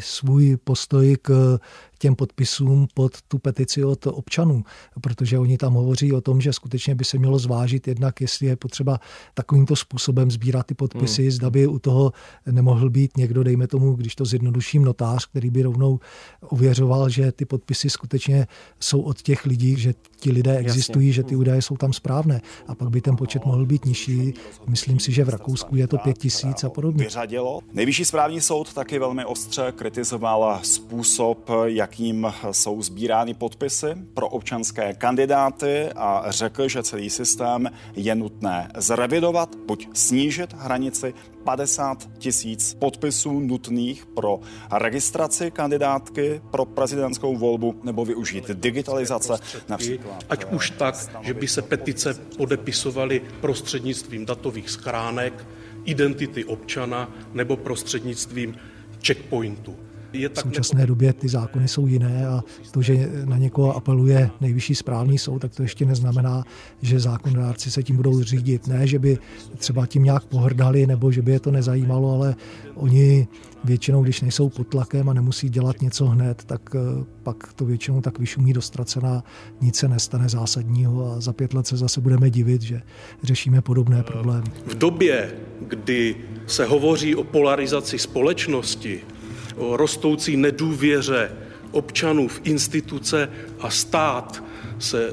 svůj 0.00 0.56
postoj 0.64 1.16
k 1.22 1.58
těm 2.04 2.14
podpisům 2.14 2.86
pod 2.94 3.22
tu 3.22 3.38
petici 3.38 3.84
od 3.84 4.06
občanů, 4.06 4.64
protože 5.00 5.38
oni 5.38 5.58
tam 5.58 5.74
hovoří 5.74 6.12
o 6.12 6.20
tom, 6.20 6.40
že 6.40 6.52
skutečně 6.52 6.94
by 6.94 7.04
se 7.04 7.18
mělo 7.18 7.38
zvážit 7.38 7.88
jednak, 7.88 8.20
jestli 8.20 8.46
je 8.46 8.56
potřeba 8.56 9.00
takovýmto 9.34 9.76
způsobem 9.76 10.30
sbírat 10.30 10.66
ty 10.66 10.74
podpisy, 10.74 11.22
hmm. 11.22 11.30
zda 11.30 11.50
by 11.50 11.66
u 11.66 11.78
toho 11.78 12.12
nemohl 12.50 12.90
být 12.90 13.16
někdo, 13.16 13.42
dejme 13.42 13.66
tomu, 13.66 13.94
když 13.94 14.14
to 14.14 14.24
zjednoduším, 14.24 14.84
notář, 14.84 15.26
který 15.26 15.50
by 15.50 15.62
rovnou 15.62 16.00
ověřoval, 16.40 17.08
že 17.08 17.32
ty 17.32 17.44
podpisy 17.44 17.90
skutečně 17.90 18.46
jsou 18.80 19.00
od 19.00 19.22
těch 19.22 19.46
lidí, 19.46 19.76
že 19.76 19.94
ti 20.20 20.32
lidé 20.32 20.56
existují, 20.56 21.08
Jasně. 21.08 21.16
že 21.16 21.22
ty 21.22 21.36
údaje 21.36 21.62
jsou 21.62 21.76
tam 21.76 21.92
správné. 21.92 22.40
A 22.68 22.74
pak 22.74 22.90
by 22.90 23.00
ten 23.00 23.16
počet 23.16 23.44
mohl 23.44 23.66
být 23.66 23.84
nižší. 23.84 24.34
Myslím 24.68 25.00
si, 25.00 25.12
že 25.12 25.24
v 25.24 25.28
Rakousku 25.28 25.76
je 25.76 25.86
to 25.88 25.98
pět 25.98 26.18
tisíc 26.18 26.64
a 26.64 26.68
podobně. 26.68 27.04
Vyřadilo. 27.04 27.60
Nejvyšší 27.72 28.04
správní 28.04 28.40
soud 28.40 28.74
taky 28.74 28.98
velmi 28.98 29.24
ostře 29.24 29.72
kritizoval 29.76 30.60
způsob, 30.62 31.50
jak 31.64 31.93
jakým 31.94 32.32
jsou 32.50 32.82
sbírány 32.82 33.34
podpisy 33.34 33.86
pro 34.14 34.28
občanské 34.28 34.94
kandidáty 34.94 35.88
a 35.96 36.24
řekl, 36.28 36.68
že 36.68 36.82
celý 36.82 37.10
systém 37.10 37.70
je 37.96 38.14
nutné 38.14 38.70
zrevidovat, 38.76 39.56
buď 39.66 39.88
snížit 39.92 40.54
hranici 40.58 41.14
50 41.44 42.08
tisíc 42.18 42.74
podpisů 42.74 43.40
nutných 43.40 44.06
pro 44.06 44.40
registraci 44.72 45.50
kandidátky 45.50 46.42
pro 46.50 46.64
prezidentskou 46.64 47.36
volbu 47.36 47.74
nebo 47.82 48.04
využít 48.04 48.50
digitalizace 48.50 49.32
například. 49.68 50.24
Ať 50.30 50.44
už 50.52 50.70
tak, 50.70 50.94
že 51.22 51.34
by 51.34 51.48
se 51.48 51.62
petice 51.62 52.14
podepisovaly 52.36 53.22
prostřednictvím 53.40 54.26
datových 54.26 54.70
schránek, 54.70 55.46
identity 55.84 56.44
občana 56.44 57.12
nebo 57.32 57.56
prostřednictvím 57.56 58.56
checkpointu. 59.06 59.76
V 60.14 60.38
současné 60.38 60.86
době 60.86 61.12
ty 61.12 61.28
zákony 61.28 61.68
jsou 61.68 61.86
jiné 61.86 62.26
a 62.26 62.44
to, 62.70 62.82
že 62.82 63.10
na 63.24 63.38
někoho 63.38 63.76
apeluje 63.76 64.30
nejvyšší 64.40 64.74
správní 64.74 65.18
soud, 65.18 65.38
tak 65.38 65.54
to 65.54 65.62
ještě 65.62 65.84
neznamená, 65.84 66.44
že 66.82 67.00
zákonodárci 67.00 67.70
se 67.70 67.82
tím 67.82 67.96
budou 67.96 68.22
řídit. 68.22 68.66
Ne, 68.66 68.86
že 68.86 68.98
by 68.98 69.18
třeba 69.56 69.86
tím 69.86 70.04
nějak 70.04 70.24
pohrdali 70.24 70.86
nebo 70.86 71.12
že 71.12 71.22
by 71.22 71.32
je 71.32 71.40
to 71.40 71.50
nezajímalo, 71.50 72.14
ale 72.14 72.36
oni 72.74 73.28
většinou, 73.64 74.02
když 74.02 74.20
nejsou 74.20 74.48
pod 74.48 74.68
tlakem 74.68 75.08
a 75.08 75.12
nemusí 75.12 75.48
dělat 75.48 75.82
něco 75.82 76.06
hned, 76.06 76.44
tak 76.44 76.60
eh, 76.74 77.04
pak 77.22 77.52
to 77.52 77.64
většinou 77.64 78.00
tak 78.00 78.18
vyšumí 78.18 78.52
dostracená, 78.52 79.24
nic 79.60 79.76
se 79.76 79.88
nestane 79.88 80.28
zásadního 80.28 81.12
a 81.12 81.20
za 81.20 81.32
pět 81.32 81.54
let 81.54 81.66
se 81.66 81.76
zase 81.76 82.00
budeme 82.00 82.30
divit, 82.30 82.62
že 82.62 82.82
řešíme 83.22 83.62
podobné 83.62 84.02
problémy. 84.02 84.46
V 84.66 84.78
době, 84.78 85.32
kdy 85.60 86.16
se 86.46 86.64
hovoří 86.64 87.14
o 87.14 87.24
polarizaci 87.24 87.98
společnosti, 87.98 89.00
o 89.56 89.76
rostoucí 89.76 90.36
nedůvěře 90.36 91.32
občanů 91.70 92.28
v 92.28 92.40
instituce 92.44 93.30
a 93.60 93.70
stát 93.70 94.42
se 94.78 95.12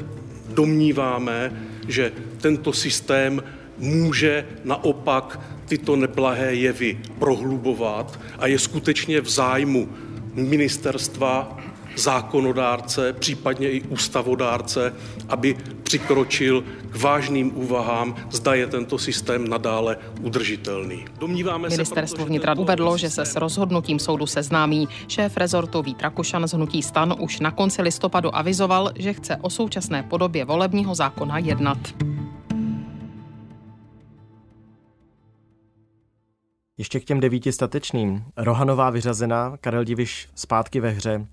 domníváme, 0.49 1.63
že 1.87 2.11
tento 2.41 2.73
systém 2.73 3.43
může 3.77 4.45
naopak 4.63 5.39
tyto 5.65 5.95
neblahé 5.95 6.55
jevy 6.55 6.99
prohlubovat 7.19 8.19
a 8.39 8.47
je 8.47 8.59
skutečně 8.59 9.21
v 9.21 9.29
zájmu 9.29 9.89
ministerstva 10.33 11.60
zákonodárce, 11.95 13.13
případně 13.13 13.71
i 13.71 13.81
ústavodárce, 13.81 14.93
aby 15.29 15.57
přikročil 15.83 16.63
k 16.89 16.95
vážným 16.95 17.57
úvahám, 17.57 18.15
zda 18.31 18.53
je 18.53 18.67
tento 18.67 18.97
systém 18.97 19.47
nadále 19.47 19.97
udržitelný. 20.21 21.05
Domníváme 21.19 21.69
Ministerstvo 21.69 22.25
vnitra 22.25 22.55
uvedlo, 22.57 22.97
že 22.97 23.09
se 23.09 23.25
s 23.25 23.35
rozhodnutím 23.35 23.99
soudu 23.99 24.27
seznámí. 24.27 24.87
Šéf 25.07 25.37
rezortu 25.37 25.81
Vít 25.81 26.01
Rakušan 26.01 26.47
z 26.47 26.53
Hnutí 26.53 26.81
stan 26.81 27.15
už 27.19 27.39
na 27.39 27.51
konci 27.51 27.81
listopadu 27.81 28.35
avizoval, 28.35 28.91
že 28.95 29.13
chce 29.13 29.37
o 29.41 29.49
současné 29.49 30.03
podobě 30.03 30.45
volebního 30.45 30.95
zákona 30.95 31.37
jednat. 31.37 31.77
Ještě 36.77 36.99
k 36.99 37.05
těm 37.05 37.19
devíti 37.19 37.51
statečným. 37.51 38.23
Rohanová 38.37 38.89
vyřazená, 38.89 39.57
Karel 39.61 39.83
Diviš 39.83 40.29
zpátky 40.35 40.79
ve 40.79 40.89
hře. 40.89 41.27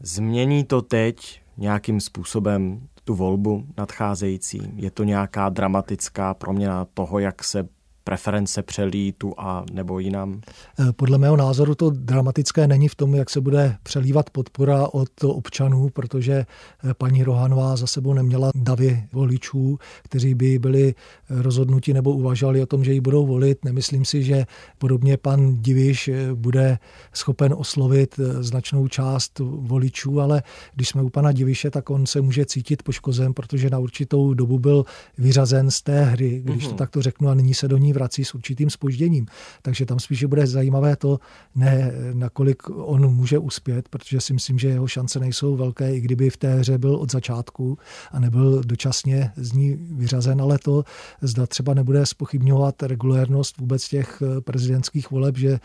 Změní 0.00 0.64
to 0.64 0.82
teď 0.82 1.42
nějakým 1.56 2.00
způsobem 2.00 2.88
tu 3.04 3.14
volbu 3.14 3.66
nadcházející? 3.76 4.72
Je 4.74 4.90
to 4.90 5.04
nějaká 5.04 5.48
dramatická 5.48 6.34
proměna 6.34 6.84
toho, 6.94 7.18
jak 7.18 7.44
se 7.44 7.68
preference 8.08 8.62
přelí 8.62 9.14
tu 9.18 9.34
a 9.38 9.64
nebo 9.72 9.98
jinam? 9.98 10.40
Eh, 10.80 10.92
podle 10.92 11.18
mého 11.18 11.36
názoru 11.36 11.74
to 11.74 11.90
dramatické 11.90 12.66
není 12.66 12.88
v 12.88 12.94
tom, 12.94 13.14
jak 13.14 13.30
se 13.30 13.40
bude 13.40 13.76
přelívat 13.82 14.30
podpora 14.30 14.88
od 14.92 15.08
občanů, 15.24 15.88
protože 15.88 16.32
eh, 16.32 16.94
paní 16.94 17.22
Rohanová 17.22 17.76
za 17.76 17.86
sebou 17.86 18.14
neměla 18.14 18.50
davy 18.54 19.04
voličů, 19.12 19.78
kteří 20.02 20.34
by 20.34 20.58
byli 20.58 20.94
rozhodnuti 21.30 21.94
nebo 21.94 22.12
uvažovali 22.12 22.62
o 22.62 22.66
tom, 22.66 22.84
že 22.84 22.92
ji 22.92 23.00
budou 23.00 23.26
volit. 23.26 23.64
Nemyslím 23.64 24.04
si, 24.04 24.22
že 24.22 24.46
podobně 24.78 25.16
pan 25.16 25.62
Diviš 25.62 26.08
eh, 26.08 26.34
bude 26.34 26.78
schopen 27.12 27.54
oslovit 27.58 28.20
značnou 28.40 28.88
část 28.88 29.38
voličů, 29.38 30.20
ale 30.20 30.42
když 30.74 30.88
jsme 30.88 31.02
u 31.02 31.08
pana 31.08 31.32
Diviše, 31.32 31.70
tak 31.70 31.90
on 31.90 32.06
se 32.06 32.20
může 32.20 32.46
cítit 32.46 32.82
poškozen, 32.82 33.34
protože 33.34 33.70
na 33.70 33.78
určitou 33.78 34.34
dobu 34.34 34.58
byl 34.58 34.84
vyřazen 35.18 35.70
z 35.70 35.82
té 35.82 36.04
hry, 36.04 36.40
když 36.44 36.64
to 36.64 36.70
mhm. 36.70 36.78
takto 36.78 37.02
řeknu, 37.02 37.28
a 37.28 37.34
nyní 37.34 37.54
se 37.54 37.68
do 37.68 37.76
ní 37.76 37.97
vrací 37.98 38.24
s 38.24 38.34
určitým 38.34 38.70
spožděním. 38.70 39.26
Takže 39.62 39.86
tam 39.86 39.98
spíše 39.98 40.26
bude 40.26 40.46
zajímavé 40.46 40.96
to, 40.96 41.18
ne 41.54 41.92
nakolik 42.12 42.62
on 42.70 43.14
může 43.14 43.38
uspět, 43.38 43.88
protože 43.88 44.20
si 44.20 44.32
myslím, 44.32 44.58
že 44.58 44.68
jeho 44.68 44.86
šance 44.86 45.18
nejsou 45.18 45.56
velké, 45.56 45.96
i 45.96 46.00
kdyby 46.00 46.30
v 46.30 46.36
té 46.36 46.54
hře 46.54 46.78
byl 46.78 46.94
od 46.94 47.12
začátku 47.12 47.78
a 48.12 48.20
nebyl 48.20 48.62
dočasně 48.64 49.32
z 49.36 49.52
ní 49.52 49.76
vyřazen, 49.90 50.42
ale 50.42 50.58
to 50.58 50.84
zda 51.22 51.46
třeba 51.46 51.74
nebude 51.74 52.06
spochybňovat 52.06 52.82
regulérnost 52.82 53.58
vůbec 53.58 53.88
těch 53.88 54.22
prezidentských 54.44 55.10
voleb, 55.10 55.36
že 55.36 55.60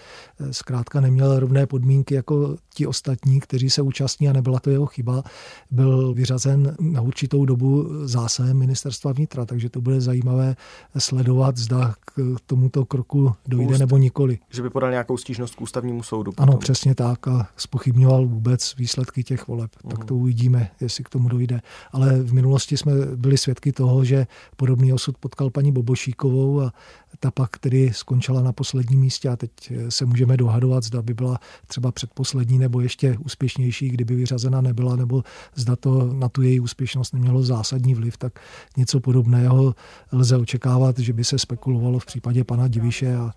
zkrátka 0.52 1.02
neměl 1.02 1.40
rovné 1.40 1.66
podmínky 1.68 2.16
jako 2.16 2.56
ti 2.74 2.88
ostatní, 2.88 3.40
kteří 3.40 3.70
se 3.70 3.82
účastní 3.82 4.30
a 4.30 4.34
nebyla 4.34 4.60
to 4.60 4.70
jeho 4.70 4.86
chyba, 4.86 5.24
byl 5.72 6.14
vyřazen 6.14 6.76
na 6.80 7.02
určitou 7.02 7.46
dobu 7.46 7.90
zásahem 8.08 8.58
ministerstva 8.58 9.12
vnitra, 9.12 9.46
takže 9.46 9.70
to 9.70 9.82
bude 9.82 10.02
zajímavé 10.02 10.56
sledovat, 10.98 11.58
zda 11.58 11.94
k 12.00 12.23
tomuto 12.46 12.86
kroku 12.86 13.34
dojde 13.48 13.74
Úst, 13.74 13.80
nebo 13.80 13.98
nikoli. 13.98 14.40
Že 14.50 14.62
by 14.62 14.70
podal 14.70 14.92
nějakou 14.92 15.18
stížnost 15.18 15.56
k 15.56 15.62
ústavnímu 15.62 16.04
soudu. 16.04 16.32
Potom. 16.32 16.50
Ano, 16.50 16.58
přesně 16.58 16.96
tak 16.96 17.28
a 17.28 17.48
spochybňoval 17.58 18.28
vůbec 18.28 18.76
výsledky 18.78 19.24
těch 19.24 19.48
voleb. 19.48 19.72
Uh-huh. 19.76 19.90
Tak 19.90 20.00
mhm. 20.00 20.08
to 20.08 20.16
uvidíme, 20.16 20.70
jestli 20.82 21.04
k 21.04 21.10
tomu 21.10 21.30
dojde. 21.30 21.62
Ale 21.92 22.20
v 22.20 22.34
minulosti 22.34 22.78
jsme 22.78 22.94
byli 23.16 23.38
svědky 23.38 23.72
toho, 23.72 24.06
že 24.06 24.28
podobný 24.56 24.94
osud 24.94 25.18
potkal 25.18 25.50
paní 25.50 25.72
Bobošíkovou 25.72 26.62
a 26.62 26.74
ta 27.20 27.32
pak 27.32 27.58
tedy 27.58 27.92
skončila 27.94 28.42
na 28.42 28.54
posledním 28.54 29.00
místě 29.00 29.30
a 29.30 29.36
teď 29.36 29.52
se 29.90 30.06
můžeme 30.06 30.38
dohadovat, 30.38 30.84
zda 30.84 31.02
by 31.02 31.14
byla 31.14 31.40
třeba 31.68 31.92
předposlední 31.92 32.58
nebo 32.58 32.82
ještě 32.82 33.18
úspěšnější, 33.26 33.90
kdyby 33.90 34.16
vyřazena 34.16 34.62
nebyla, 34.62 34.96
nebo 34.96 35.24
zda 35.56 35.76
to 35.76 36.14
na 36.14 36.30
tu 36.30 36.42
její 36.42 36.60
úspěšnost 36.60 37.14
nemělo 37.14 37.44
zásadní 37.44 37.96
vliv, 37.96 38.18
tak 38.18 38.40
něco 38.78 39.00
podobného 39.00 39.76
lze 40.12 40.38
očekávat, 40.38 41.00
že 41.00 41.14
by 41.14 41.24
se 41.24 41.40
spekulovalo 41.40 42.00
v 42.04 42.06
případě 42.06 42.44
pana 42.44 42.68
Diviše 42.68 43.16
a 43.16 43.32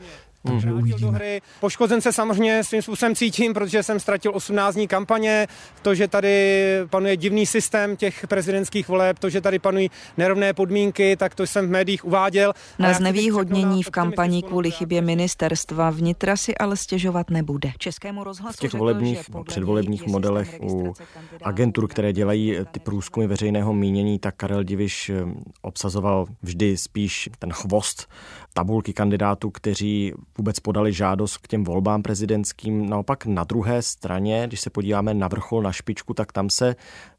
takže 0.46 0.68
hmm. 0.68 0.78
uvidíme. 0.78 1.18
Hry. 1.18 1.40
Poškozen 1.60 2.00
se 2.00 2.12
samozřejmě 2.12 2.64
svým 2.64 2.82
způsobem 2.82 3.14
cítím, 3.14 3.54
protože 3.54 3.82
jsem 3.82 4.00
ztratil 4.00 4.32
18 4.34 4.74
dní 4.74 4.88
kampaně, 4.88 5.46
to, 5.82 5.94
že 5.94 6.08
tady 6.08 6.62
panuje 6.90 7.16
divný 7.16 7.46
systém 7.46 7.96
těch 7.96 8.26
prezidentských 8.26 8.88
voleb, 8.88 9.18
to, 9.18 9.30
že 9.30 9.40
tady 9.40 9.58
panují 9.58 9.90
nerovné 10.16 10.52
podmínky, 10.52 11.16
tak 11.16 11.34
to 11.34 11.46
jsem 11.46 11.66
v 11.66 11.70
médiích 11.70 12.04
uváděl. 12.04 12.52
Na 12.78 12.92
znevýhodnění 12.92 13.82
v 13.82 13.90
kampani 13.90 14.42
kvůli 14.42 14.70
chybě 14.70 15.00
ministerstva 15.02 15.90
vnitra 15.90 16.36
si 16.36 16.56
ale 16.56 16.76
stěžovat 16.76 17.30
nebude. 17.30 17.72
Českému 17.78 18.24
rozhlasu 18.24 18.56
v 18.56 18.60
těch 18.60 18.74
volebních, 18.74 19.30
předvolebních 19.46 20.06
modelech 20.06 20.58
u 20.62 20.94
agentur, 21.42 21.88
které 21.88 22.12
dělají 22.12 22.56
ty 22.70 22.80
průzkumy 22.80 23.26
veřejného 23.26 23.72
mínění, 23.74 24.18
tak 24.18 24.34
Karel 24.36 24.64
Diviš 24.64 25.08
eh, 25.08 25.24
obsazoval 25.62 26.26
vždy 26.42 26.76
spíš 26.76 27.28
ten 27.38 27.52
chvost 27.52 28.08
tabulky 28.52 28.92
kandidátů, 28.92 29.50
kteří 29.50 30.12
vůbec 30.38 30.60
podali 30.60 30.92
žádost 30.92 31.36
k 31.36 31.48
těm 31.48 31.64
volbám 31.64 32.02
prezidentským. 32.02 32.88
Naopak 32.88 33.26
na 33.26 33.44
druhé 33.44 33.82
straně, 33.82 34.44
když 34.46 34.60
se 34.60 34.70
podíváme 34.70 35.14
na 35.14 35.28
vrchol, 35.28 35.62
na 35.62 35.72
špičku, 35.72 36.14
tak 36.14 36.32
tam 36.32 36.50
se 36.50 36.76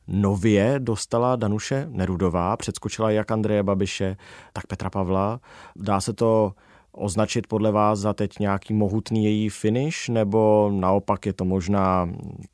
nově 0.08 0.76
dostala 0.80 1.36
Danuše 1.36 1.88
Nerudová, 1.90 2.58
předskočila 2.58 3.12
jak 3.12 3.32
Andreje 3.32 3.64
Babiše, 3.64 4.18
tak 4.54 4.68
Petra 4.68 4.90
Pavla. 4.90 5.40
Dá 5.76 6.02
se 6.02 6.14
to 6.14 6.54
označit 6.92 7.48
podle 7.48 7.72
vás 7.72 8.00
za 8.00 8.14
teď 8.14 8.40
nějaký 8.40 8.74
mohutný 8.74 9.26
její 9.26 9.50
finish, 9.50 10.10
nebo 10.10 10.72
naopak 10.74 11.26
je 11.26 11.34
to 11.34 11.46
možná 11.46 12.10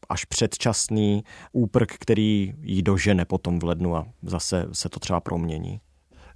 až 0.10 0.26
předčasný 0.26 1.24
úprk, 1.52 1.94
který 2.00 2.54
jí 2.62 2.82
dožene 2.82 3.26
potom 3.26 3.60
v 3.60 3.64
lednu 3.64 3.96
a 3.96 4.06
zase 4.24 4.68
se 4.72 4.90
to 4.90 5.00
třeba 5.00 5.20
promění? 5.20 5.80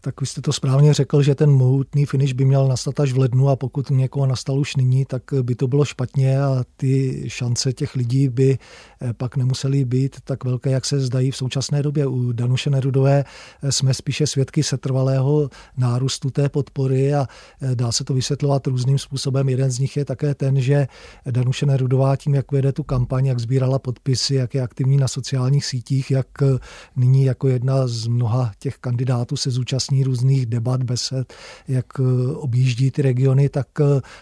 Tak 0.01 0.21
vy 0.21 0.27
jste 0.27 0.41
to 0.41 0.53
správně 0.53 0.93
řekl, 0.93 1.21
že 1.21 1.35
ten 1.35 1.49
mohutný 1.51 2.05
finish 2.05 2.33
by 2.33 2.45
měl 2.45 2.67
nastat 2.67 2.99
až 2.99 3.11
v 3.11 3.17
lednu 3.17 3.49
a 3.49 3.55
pokud 3.55 3.89
někoho 3.89 4.25
nastal 4.25 4.59
už 4.59 4.75
nyní, 4.75 5.05
tak 5.05 5.23
by 5.41 5.55
to 5.55 5.67
bylo 5.67 5.85
špatně 5.85 6.41
a 6.41 6.63
ty 6.77 7.23
šance 7.27 7.73
těch 7.73 7.95
lidí 7.95 8.29
by 8.29 8.57
eh, 9.01 9.13
pak 9.13 9.37
nemusely 9.37 9.85
být 9.85 10.15
tak 10.23 10.43
velké, 10.43 10.69
jak 10.71 10.85
se 10.85 10.99
zdají 10.99 11.31
v 11.31 11.37
současné 11.37 11.83
době. 11.83 12.07
U 12.07 12.31
Danuše 12.31 12.69
Nerudové 12.69 13.23
eh, 13.63 13.71
jsme 13.71 13.93
spíše 13.93 14.27
svědky 14.27 14.63
setrvalého 14.63 15.49
nárůstu 15.77 16.29
té 16.29 16.49
podpory 16.49 17.13
a 17.13 17.27
eh, 17.61 17.75
dá 17.75 17.91
se 17.91 18.03
to 18.03 18.13
vysvětlovat 18.13 18.67
různým 18.67 18.97
způsobem. 18.97 19.49
Jeden 19.49 19.71
z 19.71 19.79
nich 19.79 19.97
je 19.97 20.05
také 20.05 20.35
ten, 20.35 20.61
že 20.61 20.87
Danuše 21.31 21.65
Nerudová 21.65 22.15
tím, 22.15 22.35
jak 22.35 22.51
vede 22.51 22.71
tu 22.71 22.83
kampaň, 22.83 23.25
jak 23.25 23.39
sbírala 23.39 23.79
podpisy, 23.79 24.35
jak 24.35 24.53
je 24.53 24.61
aktivní 24.61 24.97
na 24.97 25.07
sociálních 25.07 25.65
sítích, 25.65 26.11
jak 26.11 26.27
nyní 26.95 27.23
jako 27.23 27.47
jedna 27.47 27.87
z 27.87 28.07
mnoha 28.07 28.51
těch 28.59 28.77
kandidátů 28.77 29.37
se 29.37 29.51
zúčastní 29.51 29.86
účastní 29.87 30.03
různých 30.03 30.45
debat, 30.45 30.83
besed, 30.83 31.33
jak 31.67 31.85
objíždí 32.35 32.91
ty 32.91 33.01
regiony, 33.01 33.49
tak 33.49 33.67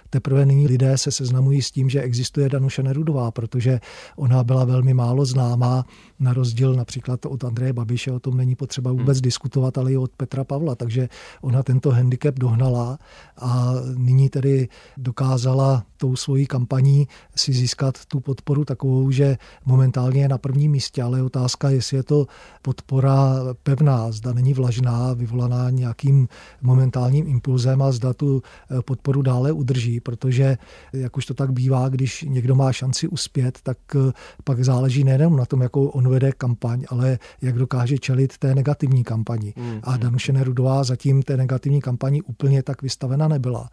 teprve 0.09 0.45
nyní 0.45 0.67
lidé 0.67 0.97
se 0.97 1.11
seznamují 1.11 1.61
s 1.61 1.71
tím, 1.71 1.89
že 1.89 2.01
existuje 2.01 2.49
Danuše 2.49 2.83
Nerudová, 2.83 3.31
protože 3.31 3.79
ona 4.15 4.43
byla 4.43 4.65
velmi 4.65 4.93
málo 4.93 5.25
známá, 5.25 5.85
na 6.19 6.33
rozdíl 6.33 6.73
například 6.73 7.25
od 7.25 7.43
Andreje 7.43 7.73
Babiše, 7.73 8.11
o 8.11 8.19
tom 8.19 8.37
není 8.37 8.55
potřeba 8.55 8.91
vůbec 8.91 9.17
hmm. 9.17 9.21
diskutovat, 9.21 9.77
ale 9.77 9.93
i 9.93 9.97
od 9.97 10.11
Petra 10.17 10.43
Pavla, 10.43 10.75
takže 10.75 11.09
ona 11.41 11.63
tento 11.63 11.91
handicap 11.91 12.39
dohnala 12.39 12.97
a 13.37 13.73
nyní 13.97 14.29
tedy 14.29 14.67
dokázala 14.97 15.83
tou 15.97 16.15
svojí 16.15 16.45
kampaní 16.45 17.07
si 17.35 17.53
získat 17.53 18.05
tu 18.05 18.19
podporu 18.19 18.65
takovou, 18.65 19.11
že 19.11 19.37
momentálně 19.65 20.21
je 20.21 20.29
na 20.29 20.37
prvním 20.37 20.71
místě, 20.71 21.03
ale 21.03 21.19
je 21.19 21.23
otázka, 21.23 21.69
jestli 21.69 21.97
je 21.97 22.03
to 22.03 22.27
podpora 22.61 23.39
pevná, 23.63 24.11
zda 24.11 24.33
není 24.33 24.53
vlažná, 24.53 25.13
vyvolaná 25.13 25.54
nějakým 25.69 26.27
momentálním 26.61 27.27
impulzem 27.27 27.81
a 27.81 27.91
zda 27.91 28.13
tu 28.13 28.41
eh, 28.41 28.81
podporu 28.81 29.21
dále 29.21 29.51
udrží, 29.51 29.99
protože 29.99 30.57
jak 30.93 31.17
už 31.17 31.25
to 31.25 31.33
tak 31.33 31.51
bývá, 31.51 31.89
když 31.89 32.25
někdo 32.27 32.55
má 32.55 32.73
šanci 32.73 33.07
uspět, 33.07 33.59
tak 33.63 33.77
eh, 33.95 34.11
pak 34.43 34.63
záleží 34.63 35.03
nejen 35.03 35.35
na 35.35 35.45
tom, 35.45 35.61
jakou 35.61 35.87
on 35.87 36.09
vede 36.09 36.31
kampaň, 36.31 36.85
ale 36.89 37.19
jak 37.41 37.55
dokáže 37.55 37.97
čelit 37.97 38.37
té 38.37 38.55
negativní 38.55 39.03
kampani. 39.03 39.53
Hmm. 39.57 39.79
A 39.83 39.97
Danuše 39.97 40.33
Nerudová 40.33 40.83
zatím 40.83 41.21
té 41.23 41.37
negativní 41.37 41.81
kampani 41.81 42.21
úplně 42.21 42.63
tak 42.63 42.81
vystavena 42.81 43.27
nebyla. 43.27 43.69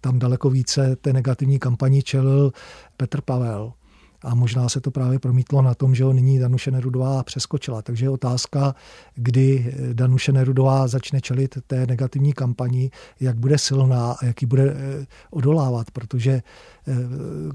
Tam 0.00 0.18
daleko 0.18 0.50
více 0.50 0.96
té 0.96 1.12
negativní 1.12 1.58
kampani 1.58 2.02
čelil 2.02 2.52
Petr 2.96 3.20
Pavel. 3.20 3.72
A 4.24 4.34
možná 4.34 4.68
se 4.68 4.80
to 4.80 4.90
právě 4.90 5.18
promítlo 5.18 5.62
na 5.62 5.74
tom, 5.74 5.94
že 5.94 6.04
ho 6.04 6.12
nyní 6.12 6.38
Danuše 6.38 6.70
Nerudová 6.70 7.22
přeskočila. 7.22 7.82
Takže 7.82 8.04
je 8.04 8.10
otázka, 8.10 8.74
kdy 9.14 9.74
Danuše 9.92 10.32
Nerudová 10.32 10.88
začne 10.88 11.20
čelit 11.20 11.58
té 11.66 11.86
negativní 11.86 12.32
kampani, 12.32 12.90
jak 13.20 13.36
bude 13.38 13.58
silná 13.58 14.12
a 14.12 14.24
jak 14.24 14.42
ji 14.42 14.46
bude 14.46 14.74
eh, 14.76 15.06
odolávat, 15.30 15.90
protože 15.90 16.42
Eh, 16.88 16.94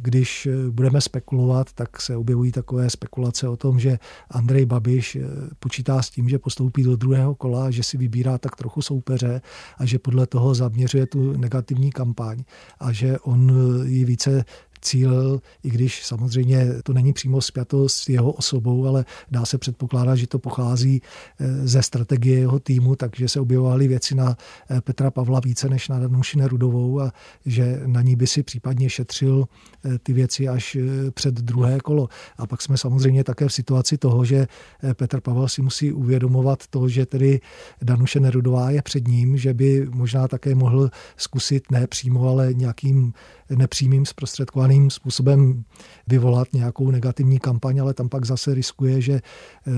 když 0.01 0.45
eh, 0.45 0.69
budeme 0.69 1.01
spekulovat, 1.01 1.73
tak 1.73 2.01
se 2.01 2.15
objevují 2.15 2.51
takové 2.51 2.89
spekulace 2.89 3.47
o 3.47 3.57
tom, 3.57 3.79
že 3.79 3.99
Andrej 4.31 4.65
Babiš 4.65 5.15
eh, 5.15 5.21
počítá 5.59 6.01
s 6.01 6.09
tím, 6.09 6.29
že 6.29 6.39
postoupí 6.39 6.83
do 6.83 6.95
druhého 6.95 7.35
kola, 7.35 7.71
že 7.71 7.83
si 7.83 7.97
vybírá 7.97 8.37
tak 8.37 8.55
trochu 8.55 8.81
soupeře 8.81 9.41
a 9.77 9.85
že 9.85 9.99
podle 9.99 10.27
toho 10.27 10.55
zaměřuje 10.55 11.07
tu 11.07 11.37
negativní 11.37 11.91
kampaň 11.91 12.43
a 12.79 12.91
že 12.91 13.19
on 13.19 13.51
ji 13.85 14.05
více 14.05 14.45
cíl, 14.81 15.41
i 15.63 15.69
když 15.69 16.05
samozřejmě 16.05 16.67
to 16.83 16.93
není 16.93 17.13
přímo 17.13 17.41
spjato 17.41 17.89
s 17.89 18.09
jeho 18.09 18.31
osobou, 18.31 18.87
ale 18.87 19.05
dá 19.31 19.45
se 19.45 19.57
předpokládat, 19.57 20.15
že 20.15 20.27
to 20.27 20.39
pochází 20.39 21.01
eh, 21.39 21.67
ze 21.67 21.83
strategie 21.83 22.39
jeho 22.39 22.59
týmu, 22.59 22.95
takže 22.95 23.29
se 23.29 23.39
objevovaly 23.39 23.87
věci 23.87 24.15
na 24.15 24.37
eh, 24.69 24.81
Petra 24.81 25.11
Pavla 25.11 25.39
více 25.39 25.69
než 25.69 25.87
na 25.89 25.99
Danuši 25.99 26.37
Nerudovou 26.37 27.01
a 27.01 27.11
že 27.45 27.81
na 27.85 28.01
ní 28.01 28.15
by 28.15 28.27
si 28.27 28.43
případně 28.43 28.89
šetřil 28.89 29.45
eh, 29.85 29.99
ty 29.99 30.13
věci 30.13 30.47
až 30.47 30.77
před 31.13 31.35
druhé 31.35 31.79
kolo. 31.79 32.09
A 32.37 32.47
pak 32.47 32.61
jsme 32.61 32.77
samozřejmě 32.77 33.23
také 33.23 33.47
v 33.47 33.53
situaci 33.53 33.97
toho, 33.97 34.25
že 34.25 34.47
Petr 34.93 35.21
Pavel 35.21 35.47
si 35.47 35.61
musí 35.61 35.91
uvědomovat 35.91 36.67
to, 36.67 36.87
že 36.87 37.05
tedy 37.05 37.39
Danuše 37.81 38.19
Nerudová 38.19 38.71
je 38.71 38.81
před 38.81 39.07
ním, 39.07 39.37
že 39.37 39.53
by 39.53 39.87
možná 39.89 40.27
také 40.27 40.55
mohl 40.55 40.89
zkusit 41.17 41.71
ne 41.71 41.87
přímo, 41.87 42.29
ale 42.29 42.53
nějakým 42.53 43.13
nepřímým 43.49 44.05
zprostředkovaným 44.05 44.68
způsobem 44.89 45.63
vyvolat 46.07 46.47
nějakou 46.53 46.91
negativní 46.91 47.39
kampaň, 47.39 47.79
ale 47.79 47.93
tam 47.93 48.09
pak 48.09 48.25
zase 48.25 48.53
riskuje, 48.53 49.01
že 49.01 49.13
eh, 49.13 49.71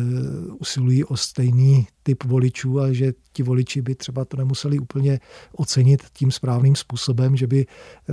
usilují 0.60 1.04
o 1.04 1.18
stejný 1.18 1.88
typ 2.04 2.24
voličů 2.24 2.80
a 2.80 2.94
že 2.94 3.14
ti 3.34 3.44
voliči 3.44 3.82
by 3.82 3.96
třeba 3.96 4.26
to 4.26 4.38
nemuseli 4.38 4.80
úplně 4.80 5.20
ocenit 5.56 6.04
tím 6.14 6.32
správným 6.32 6.76
způsobem, 6.76 7.36
že 7.36 7.48
by 7.48 7.66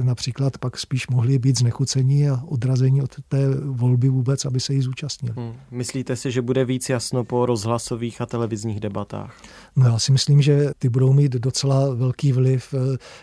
například 0.02 0.58
pak 0.58 0.78
spíš 0.78 1.08
mohli 1.08 1.38
být 1.38 1.58
znechucení 1.58 2.28
a 2.28 2.42
odrazení 2.46 3.02
od 3.02 3.10
té 3.28 3.48
volby 3.60 4.08
vůbec, 4.08 4.44
aby 4.44 4.60
se 4.60 4.74
jí 4.74 4.80
zúčastnili. 4.80 5.34
Hmm. 5.38 5.52
Myslíte 5.70 6.16
si, 6.16 6.30
že 6.30 6.42
bude 6.42 6.64
víc 6.64 6.88
jasno 6.88 7.24
po 7.24 7.46
rozhlasových 7.46 8.20
a 8.20 8.26
televizních 8.26 8.80
debatách? 8.80 9.36
No 9.76 9.86
já 9.86 9.98
si 9.98 10.12
myslím, 10.12 10.42
že 10.42 10.70
ty 10.78 10.88
budou 10.88 11.12
mít 11.12 11.32
docela 11.32 11.94
velký 11.94 12.32
vliv. 12.32 12.74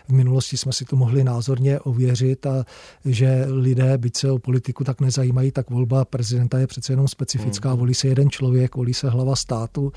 V 0.08 0.12
minulosti 0.12 0.56
jsme 0.56 0.72
si 0.72 0.84
to 0.84 0.96
mohli 0.96 1.24
názorně 1.24 1.80
ověřit 1.80 2.46
a 2.46 2.64
že 3.04 3.46
lidé, 3.48 3.98
byť 3.98 4.16
se 4.16 4.30
o 4.30 4.38
politiku 4.38 4.84
tak 4.84 5.00
nezajímají, 5.00 5.52
tak 5.52 5.70
volba 5.70 6.04
prezidenta 6.04 6.58
je 6.58 6.66
přece 6.66 6.92
jenom 6.92 7.08
specifická. 7.08 7.70
Hmm. 7.70 7.78
Volí 7.78 7.94
se 7.94 8.08
jeden 8.08 8.30
člověk, 8.30 8.76
volí 8.76 8.94
se 8.94 9.10
hlava 9.10 9.36
státu, 9.36 9.92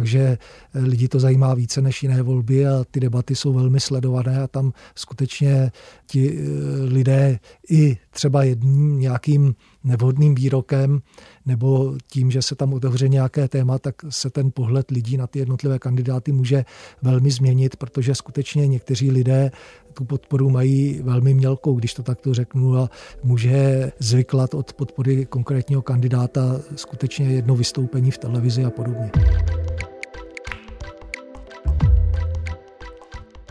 takže 0.00 0.38
lidi 0.74 1.08
to 1.08 1.20
zajímá 1.20 1.54
více 1.54 1.82
než 1.82 2.02
jiné 2.02 2.22
volby 2.22 2.66
a 2.66 2.84
ty 2.90 3.00
debaty 3.00 3.36
jsou 3.36 3.52
velmi 3.52 3.80
sledované 3.80 4.42
a 4.42 4.46
tam 4.46 4.72
skutečně 4.94 5.72
ti 6.06 6.38
eh, 6.38 6.84
lidé 6.84 7.38
i 7.70 7.96
třeba 8.10 8.42
jedním 8.42 9.00
nějakým 9.00 9.54
nevhodným 9.84 10.34
výrokem 10.34 11.00
nebo 11.46 11.96
tím, 12.06 12.30
že 12.30 12.42
se 12.42 12.54
tam 12.54 12.72
otevře 12.72 13.08
nějaké 13.08 13.48
téma, 13.48 13.78
tak 13.78 13.94
se 14.08 14.30
ten 14.30 14.50
pohled 14.50 14.90
lidí 14.90 15.16
na 15.16 15.26
ty 15.26 15.38
jednotlivé 15.38 15.78
kandidáty 15.78 16.32
může 16.32 16.64
velmi 17.02 17.30
změnit, 17.30 17.76
protože 17.76 18.14
skutečně 18.14 18.66
někteří 18.66 19.10
lidé 19.10 19.50
tu 19.92 20.04
podporu 20.04 20.50
mají 20.50 21.00
velmi 21.02 21.34
mělkou, 21.34 21.74
když 21.74 21.94
to 21.94 22.02
takto 22.02 22.34
řeknu, 22.34 22.76
a 22.76 22.90
může 23.22 23.92
zvyklat 23.98 24.54
od 24.54 24.72
podpory 24.72 25.26
konkrétního 25.26 25.82
kandidáta 25.82 26.60
skutečně 26.76 27.26
jedno 27.26 27.56
vystoupení 27.56 28.10
v 28.10 28.18
televizi 28.18 28.64
a 28.64 28.70
podobně. 28.70 29.10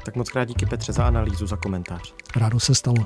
Tak 0.10 0.16
moc 0.16 0.30
krát 0.30 0.46
díky 0.46 0.66
Petře 0.66 0.94
za 0.94 1.06
analýzu, 1.06 1.48
za 1.48 1.58
komentář. 1.58 2.14
Rádo 2.36 2.60
se 2.60 2.76
stalo. 2.76 2.98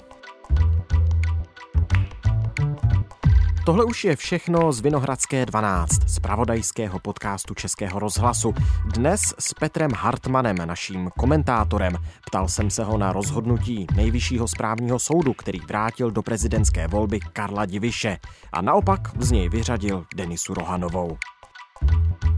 Tohle 3.65 3.85
už 3.85 4.03
je 4.03 4.15
všechno 4.15 4.73
z 4.73 4.79
Vinohradské 4.79 5.45
12, 5.45 6.09
z 6.09 6.19
pravodajského 6.19 6.99
podcastu 6.99 7.53
Českého 7.53 7.99
rozhlasu. 7.99 8.53
Dnes 8.93 9.21
s 9.39 9.53
Petrem 9.53 9.91
Hartmanem, 9.91 10.55
naším 10.55 11.09
komentátorem. 11.19 11.93
Ptal 12.25 12.47
jsem 12.47 12.69
se 12.69 12.83
ho 12.83 12.97
na 12.97 13.13
rozhodnutí 13.13 13.87
Nejvyššího 13.95 14.47
správního 14.47 14.99
soudu, 14.99 15.33
který 15.33 15.59
vrátil 15.59 16.11
do 16.11 16.21
prezidentské 16.21 16.87
volby 16.87 17.19
Karla 17.19 17.65
Diviše 17.65 18.17
a 18.53 18.61
naopak 18.61 18.99
z 19.19 19.31
něj 19.31 19.49
vyřadil 19.49 20.05
Denisu 20.15 20.53
Rohanovou. 20.53 21.17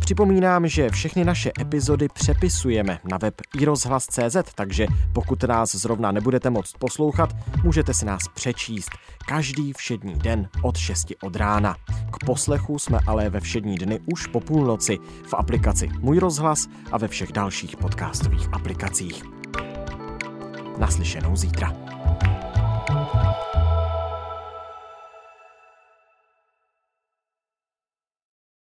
Připomínám, 0.06 0.68
že 0.68 0.90
všechny 0.90 1.26
naše 1.26 1.52
epizody 1.60 2.08
přepisujeme 2.14 3.00
na 3.12 3.18
web 3.18 3.34
iRozhlas.cz, 3.60 4.38
takže 4.56 4.88
pokud 5.14 5.44
nás 5.44 5.76
zrovna 5.76 6.12
nebudete 6.12 6.50
moct 6.50 6.78
poslouchat, 6.80 7.36
můžete 7.64 7.94
si 7.94 8.06
nás 8.06 8.22
přečíst 8.34 8.90
každý 9.28 9.74
všední 9.74 10.14
den 10.14 10.50
od 10.62 10.78
6 10.78 11.08
od 11.24 11.36
rána. 11.36 11.76
K 12.12 12.26
poslechu 12.26 12.80
jsme 12.80 13.00
ale 13.08 13.30
ve 13.30 13.40
všední 13.40 13.76
dny 13.76 14.00
už 14.14 14.28
po 14.28 14.40
půlnoci 14.40 14.98
v 15.28 15.34
aplikaci 15.34 15.90
Můj 16.00 16.20
rozhlas 16.20 16.68
a 16.92 16.98
ve 16.98 17.08
všech 17.08 17.32
dalších 17.32 17.78
podcastových 17.78 18.54
aplikacích. 18.54 19.24
Naslyšenou 20.78 21.36
zítra. 21.36 21.74